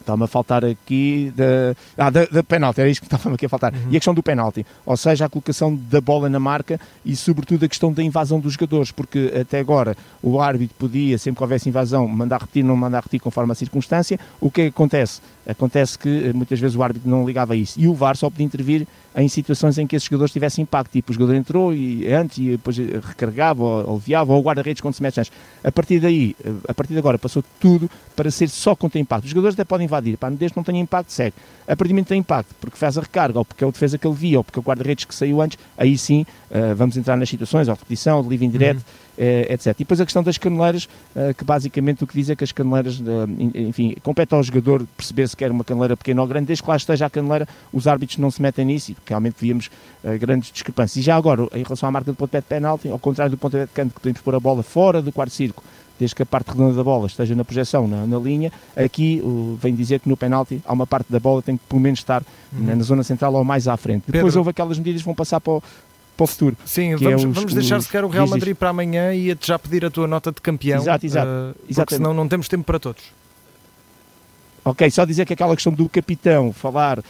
Está-me 0.03 0.25
a 0.25 0.27
faltar 0.27 0.65
aqui 0.65 1.33
da, 1.35 1.75
ah, 1.97 2.09
da, 2.09 2.25
da 2.25 2.43
penalti, 2.43 2.81
era 2.81 2.89
isto 2.89 3.01
que 3.01 3.07
estava-me 3.13 3.35
aqui 3.35 3.45
a 3.45 3.49
faltar. 3.49 3.73
Uhum. 3.73 3.79
E 3.85 3.95
a 3.95 3.99
questão 3.99 4.13
do 4.13 4.21
penalti, 4.21 4.65
ou 4.85 4.97
seja, 4.97 5.25
a 5.25 5.29
colocação 5.29 5.75
da 5.89 6.01
bola 6.01 6.29
na 6.29 6.39
marca 6.39 6.79
e, 7.05 7.15
sobretudo, 7.15 7.63
a 7.63 7.69
questão 7.69 7.91
da 7.91 8.03
invasão 8.03 8.39
dos 8.39 8.53
jogadores, 8.53 8.91
porque 8.91 9.33
até 9.39 9.59
agora 9.59 9.95
o 10.21 10.41
árbitro 10.41 10.75
podia, 10.77 11.17
sempre 11.17 11.37
que 11.37 11.43
houvesse 11.43 11.69
invasão, 11.69 12.07
mandar 12.07 12.41
repetir, 12.41 12.63
não 12.63 12.75
mandar 12.75 12.99
repetir 12.99 13.21
conforme 13.21 13.53
a 13.53 13.55
circunstância. 13.55 14.19
O 14.41 14.51
que 14.51 14.61
é 14.61 14.63
que 14.65 14.69
acontece? 14.69 15.21
Acontece 15.45 15.99
que 15.99 16.29
eh, 16.29 16.33
muitas 16.33 16.59
vezes 16.59 16.75
o 16.75 16.83
árbitro 16.83 17.09
não 17.09 17.25
ligava 17.25 17.53
a 17.53 17.55
isso 17.55 17.79
e 17.79 17.87
o 17.87 17.93
VAR 17.93 18.15
só 18.15 18.29
podia 18.29 18.45
intervir 18.45 18.87
em 19.15 19.27
situações 19.27 19.77
em 19.77 19.85
que 19.85 19.95
esses 19.95 20.07
jogadores 20.07 20.31
tivessem 20.31 20.63
impacto, 20.63 20.91
tipo 20.91 21.11
o 21.11 21.13
jogador 21.13 21.35
entrou 21.35 21.73
e 21.73 22.11
antes 22.11 22.37
e 22.37 22.51
depois 22.51 22.79
eh, 22.79 22.99
recarregava 23.01 23.61
ou 23.61 23.95
aliviava 23.95 24.33
ou 24.33 24.39
o 24.39 24.43
guarda-redes 24.43 24.81
quando 24.81 24.93
se 24.93 25.03
mete 25.03 25.19
antes. 25.19 25.31
A 25.63 25.71
partir 25.71 25.99
daí, 25.99 26.35
eh, 26.43 26.51
a 26.67 26.73
partir 26.73 26.93
de 26.93 26.99
agora, 26.99 27.19
passou 27.19 27.43
tudo 27.59 27.89
para 28.15 28.31
ser 28.31 28.49
só 28.49 28.75
tem 28.75 29.01
impacto. 29.01 29.25
Os 29.25 29.31
jogadores 29.31 29.55
até 29.55 29.63
podem 29.63 29.85
invadir, 29.85 30.17
pá, 30.17 30.29
desde 30.29 30.53
que 30.53 30.57
não 30.57 30.63
tenha 30.63 30.79
impacto, 30.79 31.11
segue. 31.11 31.35
A 31.63 31.75
partir 31.75 31.89
do 31.89 31.95
momento 31.95 32.07
tem 32.07 32.19
impacto, 32.19 32.55
porque 32.59 32.77
faz 32.77 32.97
a 32.97 33.01
recarga, 33.01 33.39
ou 33.39 33.45
porque 33.45 33.63
é 33.63 33.67
o 33.67 33.71
defesa 33.71 33.97
que 33.97 34.07
ele 34.07 34.15
via, 34.15 34.37
ou 34.37 34.43
porque 34.43 34.59
é 34.59 34.61
o 34.61 34.63
guarda-redes 34.63 35.05
que 35.05 35.15
saiu 35.15 35.41
antes, 35.41 35.57
aí 35.77 35.97
sim 35.97 36.25
uh, 36.51 36.75
vamos 36.75 36.97
entrar 36.97 37.15
nas 37.15 37.29
situações, 37.29 37.67
ou 37.67 37.73
repetição, 37.73 38.17
ou 38.17 38.23
de 38.23 38.29
livre 38.29 38.45
indireto. 38.45 38.77
Uhum 38.77 39.02
etc. 39.17 39.67
E 39.67 39.77
depois 39.79 40.01
a 40.01 40.05
questão 40.05 40.23
das 40.23 40.37
caneleiras, 40.37 40.87
eh, 41.15 41.33
que 41.33 41.43
basicamente 41.43 42.03
o 42.03 42.07
que 42.07 42.15
diz 42.15 42.29
é 42.29 42.35
que 42.35 42.43
as 42.43 42.51
caneleiras, 42.51 43.01
eh, 43.01 43.59
enfim, 43.61 43.95
compete 44.01 44.33
ao 44.33 44.41
jogador 44.41 44.85
perceber 44.97 45.27
se 45.27 45.37
quer 45.37 45.51
uma 45.51 45.63
caneleira 45.63 45.95
pequena 45.95 46.21
ou 46.21 46.27
grande, 46.27 46.47
desde 46.47 46.63
que 46.63 46.69
lá 46.69 46.75
esteja 46.75 47.05
a 47.05 47.09
caneleira, 47.09 47.47
os 47.71 47.87
árbitros 47.87 48.17
não 48.17 48.31
se 48.31 48.41
metem 48.41 48.65
nisso 48.65 48.91
e 48.91 48.97
realmente 49.05 49.35
víamos 49.39 49.69
grandes 50.19 50.51
discrepâncias. 50.51 50.97
E 50.97 51.01
já 51.01 51.15
agora, 51.15 51.47
em 51.53 51.63
relação 51.63 51.87
à 51.87 51.91
marca 51.91 52.11
do 52.11 52.15
pontapé 52.15 52.41
de 52.41 52.47
penalti, 52.47 52.89
ao 52.89 52.99
contrário 52.99 53.31
do 53.31 53.37
pontapé 53.37 53.65
de 53.65 53.71
canto, 53.71 53.93
que 53.93 54.01
podemos 54.01 54.21
pôr 54.21 54.35
a 54.35 54.39
bola 54.39 54.63
fora 54.63 55.01
do 55.01 55.11
quarto 55.11 55.31
círculo, 55.31 55.65
desde 55.99 56.15
que 56.15 56.23
a 56.23 56.25
parte 56.25 56.49
redonda 56.51 56.73
da 56.73 56.83
bola 56.83 57.07
esteja 57.07 57.35
na 57.35 57.45
projeção, 57.45 57.87
na, 57.87 58.05
na 58.05 58.17
linha, 58.17 58.51
aqui 58.75 59.21
uh, 59.23 59.57
vem 59.61 59.75
dizer 59.75 59.99
que 59.99 60.09
no 60.09 60.17
penalti 60.17 60.61
há 60.65 60.73
uma 60.73 60.87
parte 60.87 61.11
da 61.11 61.19
bola 61.19 61.41
que 61.41 61.47
tem 61.47 61.57
que 61.57 61.63
pelo 61.67 61.81
menos 61.81 61.99
estar 61.99 62.23
uhum. 62.51 62.65
na, 62.65 62.75
na, 62.75 62.83
zona 62.83 63.03
central 63.03 63.33
ou 63.33 63.43
mais 63.43 63.67
à 63.67 63.77
frente. 63.77 64.03
Depois 64.07 64.25
Pedro. 64.25 64.39
houve 64.39 64.49
aquelas 64.49 64.77
medidas 64.77 65.01
que 65.01 65.05
vão 65.05 65.15
passar 65.15 65.39
para 65.39 65.53
o, 65.53 65.63
para 66.15 66.23
o 66.23 66.27
futuro. 66.27 66.55
Sim, 66.65 66.95
vamos, 66.95 67.23
é 67.23 67.27
os, 67.27 67.35
vamos 67.35 67.53
deixar 67.53 67.81
sequer 67.81 68.03
o 68.03 68.07
Real 68.07 68.27
Madrid 68.27 68.55
para 68.55 68.69
amanhã 68.69 69.13
e 69.13 69.35
já 69.41 69.57
pedir 69.57 69.85
a 69.85 69.89
tua 69.89 70.07
nota 70.07 70.31
de 70.31 70.41
campeão. 70.41 70.81
Exato, 70.81 71.05
exato. 71.05 71.29
Uh, 71.29 71.75
porque 71.75 71.95
senão 71.95 72.13
não 72.13 72.27
temos 72.27 72.47
tempo 72.47 72.63
para 72.63 72.79
todos. 72.79 73.03
Ok, 74.65 74.89
só 74.91 75.03
dizer 75.03 75.25
que 75.25 75.33
aquela 75.33 75.53
questão 75.55 75.73
do 75.73 75.89
capitão 75.89 76.53
falar 76.53 76.99
uh, 76.99 77.03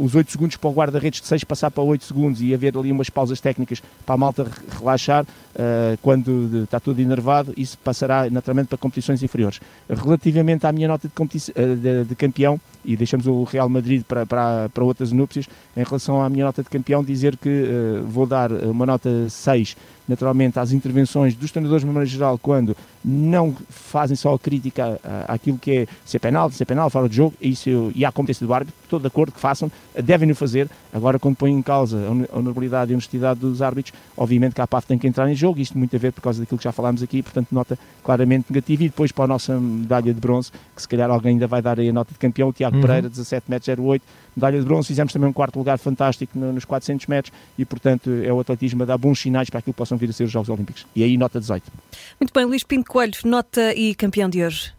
os 0.00 0.14
8 0.14 0.32
segundos 0.32 0.56
para 0.56 0.70
o 0.70 0.72
guarda-redes 0.72 1.20
de 1.20 1.26
6 1.26 1.44
passar 1.44 1.70
para 1.70 1.82
8 1.82 2.02
segundos 2.02 2.40
e 2.40 2.54
haver 2.54 2.74
ali 2.78 2.90
umas 2.90 3.10
pausas 3.10 3.42
técnicas 3.42 3.82
para 4.06 4.14
a 4.14 4.18
malta 4.18 4.46
relaxar 4.78 5.24
uh, 5.24 5.98
quando 6.00 6.62
está 6.64 6.80
tudo 6.80 7.02
enervado, 7.02 7.52
isso 7.58 7.76
passará 7.76 8.30
naturalmente 8.30 8.68
para 8.68 8.78
competições 8.78 9.22
inferiores. 9.22 9.60
Relativamente 9.86 10.66
à 10.66 10.72
minha 10.72 10.88
nota 10.88 11.06
de, 11.06 11.14
uh, 11.14 11.76
de, 11.76 12.04
de 12.04 12.14
campeão, 12.14 12.58
e 12.82 12.96
deixamos 12.96 13.26
o 13.26 13.44
Real 13.44 13.68
Madrid 13.68 14.02
para, 14.02 14.24
para, 14.24 14.70
para 14.70 14.84
outras 14.84 15.12
núpcias, 15.12 15.46
em 15.76 15.84
relação 15.84 16.22
à 16.22 16.30
minha 16.30 16.46
nota 16.46 16.62
de 16.62 16.70
campeão, 16.70 17.04
dizer 17.04 17.36
que 17.36 18.02
vou 18.06 18.26
dar 18.26 18.50
uma 18.50 18.86
nota 18.86 19.28
6 19.28 19.76
naturalmente 20.06 20.58
às 20.58 20.72
intervenções 20.72 21.34
dos 21.34 21.50
treinadores 21.50 21.82
de 21.82 21.86
maneira 21.86 22.06
geral 22.06 22.38
quando 22.38 22.76
não 23.04 23.54
fazem 23.68 24.16
só 24.16 24.34
a 24.34 24.38
crítica 24.38 24.98
àquilo 25.28 25.58
que 25.58 25.70
é 25.70 25.86
ser 26.04 26.18
penal, 26.18 26.50
ser 26.50 26.64
penal, 26.64 26.88
fora 26.88 27.08
de 27.08 27.16
jogo, 27.16 27.34
isso, 27.40 27.92
e 27.94 28.04
à 28.04 28.10
competência 28.10 28.46
do 28.46 28.54
árbitro, 28.54 28.74
estou 28.82 28.98
de 28.98 29.06
acordo 29.06 29.32
que 29.32 29.40
façam, 29.40 29.70
devem-no 30.02 30.34
fazer. 30.34 30.68
Agora, 30.92 31.18
quando 31.18 31.36
põem 31.36 31.52
em 31.52 31.62
causa 31.62 31.98
a 32.32 32.38
honorabilidade 32.38 32.92
e 32.92 32.94
a 32.94 32.96
honestidade 32.96 33.40
dos 33.40 33.60
árbitros, 33.60 33.94
obviamente 34.16 34.54
que 34.54 34.60
a 34.60 34.66
PAF 34.66 34.86
tem 34.86 34.98
que 34.98 35.06
entrar 35.06 35.28
em 35.30 35.34
jogo, 35.34 35.60
isto 35.60 35.76
muito 35.76 35.94
a 35.94 35.98
ver 35.98 36.12
por 36.12 36.22
causa 36.22 36.40
daquilo 36.40 36.56
que 36.56 36.64
já 36.64 36.72
falámos 36.72 37.02
aqui, 37.02 37.22
portanto, 37.22 37.48
nota 37.52 37.78
claramente 38.02 38.46
negativa. 38.48 38.84
E 38.84 38.88
depois 38.88 39.12
para 39.12 39.24
a 39.24 39.28
nossa 39.28 39.58
medalha 39.60 40.14
de 40.14 40.20
bronze, 40.20 40.50
que 40.74 40.80
se 40.80 40.88
calhar 40.88 41.10
alguém 41.10 41.32
ainda 41.32 41.46
vai 41.46 41.60
dar 41.60 41.78
aí 41.78 41.88
a 41.88 41.92
nota 41.92 42.12
de 42.12 42.18
campeão, 42.18 42.48
o 42.48 42.52
Tiago 42.52 42.76
uhum. 42.76 42.82
Pereira, 42.82 43.08
17 43.08 43.50
metros 43.50 43.78
08, 43.78 44.02
medalha 44.36 44.58
de 44.58 44.64
bronze, 44.64 44.88
fizemos 44.88 45.12
também 45.12 45.28
um 45.28 45.32
quarto 45.32 45.58
lugar 45.58 45.78
fantástico 45.78 46.38
nos 46.38 46.64
400 46.64 47.06
metros 47.06 47.32
e, 47.58 47.64
portanto, 47.64 48.10
é 48.10 48.32
o 48.32 48.40
atletismo 48.40 48.82
a 48.82 48.86
dar 48.86 48.98
bons 48.98 49.20
sinais 49.20 49.50
para 49.50 49.58
aquilo 49.58 49.74
que 49.74 49.78
possam 49.78 49.96
vir 49.96 50.10
a 50.10 50.12
ser 50.12 50.24
os 50.24 50.30
Jogos 50.30 50.48
Olímpicos. 50.48 50.86
E 50.94 51.02
aí, 51.02 51.16
nota 51.16 51.40
18. 51.40 51.64
Muito 52.20 52.32
bem, 52.32 52.44
Luís 52.44 52.62
Pinto 52.64 52.90
Coelho, 52.90 53.14
nota 53.24 53.74
e 53.74 53.94
campeão 53.94 54.28
de 54.28 54.44
hoje. 54.44 54.72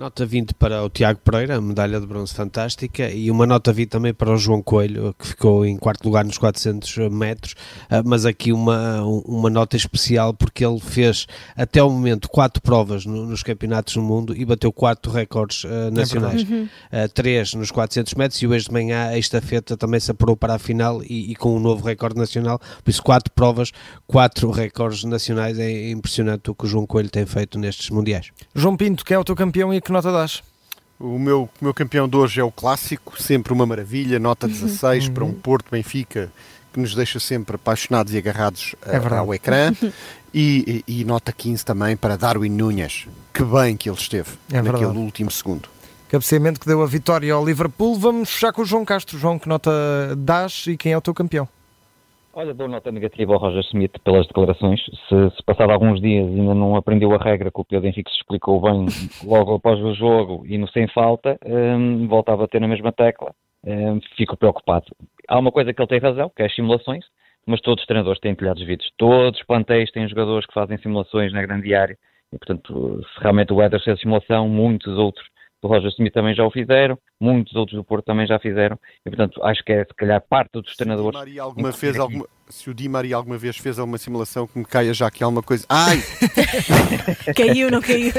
Nota 0.00 0.24
20 0.24 0.54
para 0.54 0.82
o 0.82 0.88
Tiago 0.88 1.20
Pereira, 1.22 1.60
medalha 1.60 2.00
de 2.00 2.06
bronze 2.06 2.32
fantástica, 2.32 3.10
e 3.10 3.30
uma 3.30 3.44
nota 3.46 3.70
20 3.70 3.90
também 3.90 4.14
para 4.14 4.32
o 4.32 4.36
João 4.38 4.62
Coelho, 4.62 5.14
que 5.18 5.26
ficou 5.26 5.62
em 5.62 5.76
quarto 5.76 6.06
lugar 6.06 6.24
nos 6.24 6.38
400 6.38 7.10
metros, 7.10 7.54
ah, 7.90 8.02
mas 8.02 8.24
aqui 8.24 8.50
uma, 8.50 9.02
uma 9.02 9.50
nota 9.50 9.76
especial 9.76 10.32
porque 10.32 10.64
ele 10.64 10.80
fez 10.80 11.26
até 11.54 11.82
o 11.82 11.90
momento 11.90 12.30
quatro 12.30 12.62
provas 12.62 13.04
no, 13.04 13.26
nos 13.26 13.42
campeonatos 13.42 13.92
do 13.92 14.00
mundo 14.00 14.34
e 14.34 14.42
bateu 14.42 14.72
quatro 14.72 15.12
recordes 15.12 15.64
uh, 15.64 15.90
nacionais. 15.92 16.46
É 16.90 17.04
uh, 17.04 17.08
três 17.10 17.52
nos 17.52 17.70
400 17.70 18.14
metros 18.14 18.40
e 18.40 18.46
hoje 18.46 18.68
de 18.68 18.72
manhã 18.72 19.08
a 19.08 19.18
estafeta 19.18 19.76
também 19.76 20.00
se 20.00 20.10
apurou 20.10 20.34
para 20.34 20.54
a 20.54 20.58
final 20.58 21.02
e, 21.02 21.32
e, 21.32 21.36
com 21.36 21.54
um 21.54 21.60
novo 21.60 21.84
recorde 21.84 22.16
nacional, 22.16 22.58
por 22.82 22.88
isso 22.88 23.02
quatro 23.02 23.30
provas, 23.34 23.70
quatro 24.06 24.50
recordes 24.50 25.04
nacionais, 25.04 25.58
é 25.58 25.90
impressionante 25.90 26.50
o 26.50 26.54
que 26.54 26.64
o 26.64 26.68
João 26.68 26.86
Coelho 26.86 27.10
tem 27.10 27.26
feito 27.26 27.58
nestes 27.58 27.90
mundiais. 27.90 28.30
João 28.54 28.78
Pinto, 28.78 29.04
quem 29.04 29.14
é 29.14 29.18
o 29.18 29.24
teu 29.24 29.36
campeão 29.36 29.74
e 29.74 29.78
que 29.78 29.89
nota 29.92 30.12
dás? 30.12 30.42
O 30.98 31.18
meu, 31.18 31.48
o 31.60 31.64
meu 31.64 31.72
campeão 31.72 32.08
de 32.08 32.16
hoje 32.16 32.40
é 32.40 32.44
o 32.44 32.50
clássico, 32.50 33.20
sempre 33.20 33.52
uma 33.52 33.64
maravilha, 33.64 34.18
nota 34.18 34.46
16 34.46 35.06
uhum. 35.06 35.14
para 35.14 35.24
um 35.24 35.32
Porto 35.32 35.70
Benfica 35.70 36.30
que 36.72 36.80
nos 36.80 36.94
deixa 36.94 37.18
sempre 37.18 37.56
apaixonados 37.56 38.14
e 38.14 38.18
agarrados 38.18 38.74
é 38.86 38.96
ao 38.96 39.34
ecrã. 39.34 39.72
E, 40.32 40.84
e, 40.86 41.00
e, 41.00 41.04
nota 41.04 41.32
15 41.32 41.64
também 41.64 41.96
para 41.96 42.16
Darwin 42.16 42.50
Núñez. 42.50 43.08
Que 43.34 43.42
bem 43.42 43.76
que 43.76 43.90
ele 43.90 43.98
esteve 43.98 44.30
é 44.48 44.62
naquele 44.62 44.76
verdade. 44.76 44.98
último 44.98 45.28
segundo. 45.28 45.68
Cabeceamento 46.08 46.60
que 46.60 46.68
deu 46.68 46.80
a 46.84 46.86
vitória 46.86 47.34
ao 47.34 47.44
Liverpool. 47.44 47.98
Vamos 47.98 48.30
fechar 48.30 48.52
com 48.52 48.62
o 48.62 48.64
João 48.64 48.84
Castro. 48.84 49.18
João, 49.18 49.40
que 49.40 49.48
nota 49.48 49.72
dás 50.16 50.66
e 50.68 50.76
quem 50.76 50.92
é 50.92 50.96
o 50.96 51.00
teu 51.00 51.12
campeão? 51.12 51.48
Olha, 52.32 52.54
dou 52.54 52.68
nota 52.68 52.92
negativa 52.92 53.32
ao 53.32 53.40
Roger 53.40 53.60
Smith 53.64 53.98
pelas 54.04 54.24
declarações. 54.28 54.80
Se, 55.08 55.36
se 55.36 55.42
passado 55.44 55.72
alguns 55.72 56.00
dias 56.00 56.28
ainda 56.28 56.54
não 56.54 56.76
aprendeu 56.76 57.12
a 57.12 57.18
regra 57.18 57.50
que 57.50 57.60
o 57.60 57.64
Pedro 57.64 57.88
Henrique 57.88 58.08
se 58.08 58.18
explicou 58.18 58.60
bem 58.60 58.86
logo 59.26 59.54
após 59.54 59.80
o 59.80 59.92
jogo 59.94 60.46
e 60.46 60.56
no 60.56 60.68
sem 60.68 60.86
falta, 60.88 61.36
um, 61.44 62.06
voltava 62.06 62.44
a 62.44 62.48
ter 62.48 62.60
na 62.60 62.68
mesma 62.68 62.92
tecla. 62.92 63.34
Um, 63.64 64.00
fico 64.16 64.36
preocupado. 64.36 64.86
Há 65.28 65.38
uma 65.38 65.50
coisa 65.50 65.74
que 65.74 65.82
ele 65.82 65.88
tem 65.88 65.98
razão, 65.98 66.30
que 66.34 66.42
é 66.42 66.46
as 66.46 66.54
simulações, 66.54 67.04
mas 67.44 67.60
todos 67.60 67.82
os 67.82 67.86
treinadores 67.86 68.20
têm 68.20 68.34
telhados 68.34 68.64
vidros. 68.64 68.88
Todos 68.96 69.40
os 69.40 69.46
plantéis 69.46 69.90
têm 69.90 70.08
jogadores 70.08 70.46
que 70.46 70.54
fazem 70.54 70.78
simulações 70.78 71.32
na 71.32 71.42
grande 71.42 71.74
área 71.74 71.98
E, 72.32 72.38
portanto, 72.38 73.02
se 73.12 73.20
realmente 73.20 73.52
o 73.52 73.60
Éder 73.60 73.82
fez 73.82 73.98
a 73.98 74.00
simulação, 74.00 74.48
muitos 74.48 74.96
outros 74.96 75.26
do 75.62 75.68
Roger 75.68 75.90
Smith 75.90 76.12
também 76.12 76.34
já 76.34 76.44
o 76.44 76.50
fizeram, 76.50 76.98
muitos 77.20 77.54
outros 77.54 77.76
do 77.76 77.84
Porto 77.84 78.04
também 78.06 78.26
já 78.26 78.38
fizeram, 78.38 78.78
e 79.04 79.10
portanto 79.10 79.42
acho 79.44 79.62
que 79.62 79.72
é 79.72 79.84
se 79.84 79.94
calhar 79.94 80.20
parte 80.20 80.52
dos 80.52 80.74
treinadores. 80.74 81.18
Se 81.18 81.22
o 81.22 81.24
Di 81.24 81.30
Maria 81.30 81.42
alguma, 81.42 81.72
fez 81.72 81.98
alguma, 81.98 82.26
se 82.48 82.70
o 82.70 82.74
Di 82.74 82.88
Maria 82.88 83.16
alguma 83.16 83.38
vez 83.38 83.56
fez 83.56 83.78
alguma 83.78 83.98
simulação 83.98 84.46
que 84.46 84.58
me 84.58 84.64
caia 84.64 84.94
já 84.94 85.06
aqui 85.06 85.22
alguma 85.22 85.42
coisa. 85.42 85.66
Ai! 85.68 85.98
caiu, 87.36 87.70
não 87.70 87.80
caiu. 87.80 88.12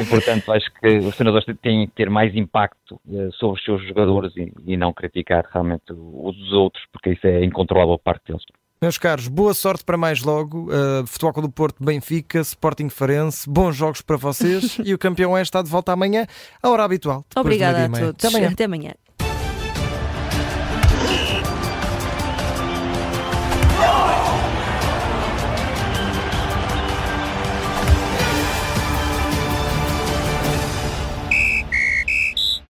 e, 0.00 0.04
portanto, 0.04 0.52
acho 0.52 0.70
que 0.74 0.98
os 0.98 1.16
treinadores 1.16 1.46
têm 1.62 1.86
que 1.86 1.94
ter 1.94 2.10
mais 2.10 2.34
impacto 2.34 3.00
uh, 3.06 3.32
sobre 3.32 3.58
os 3.58 3.64
seus 3.64 3.86
jogadores 3.88 4.36
e, 4.36 4.52
e 4.66 4.76
não 4.76 4.92
criticar 4.92 5.48
realmente 5.52 5.92
os 5.92 6.52
outros, 6.52 6.84
porque 6.92 7.12
isso 7.12 7.26
é 7.26 7.44
incontrolável 7.44 7.98
parte 7.98 8.26
deles. 8.26 8.44
Meus 8.82 8.96
caros, 8.96 9.28
boa 9.28 9.52
sorte 9.52 9.84
para 9.84 9.98
mais 9.98 10.22
logo. 10.22 10.70
Uh, 10.70 11.06
Futebol 11.06 11.42
do 11.42 11.50
Porto, 11.50 11.84
Benfica, 11.84 12.40
Sporting 12.40 12.88
Farense. 12.88 13.46
Bons 13.46 13.76
jogos 13.76 14.00
para 14.00 14.16
vocês 14.16 14.78
e 14.82 14.94
o 14.94 14.98
campeão 14.98 15.36
é 15.36 15.42
está 15.42 15.60
de 15.60 15.68
volta 15.68 15.92
amanhã, 15.92 16.26
à 16.62 16.70
hora 16.70 16.84
habitual. 16.84 17.22
Obrigada 17.36 17.84
a 17.84 17.88
todos. 17.90 18.24
Até 18.24 18.28
amanhã. 18.28 18.50
Até 18.50 18.64
amanhã. 18.64 18.94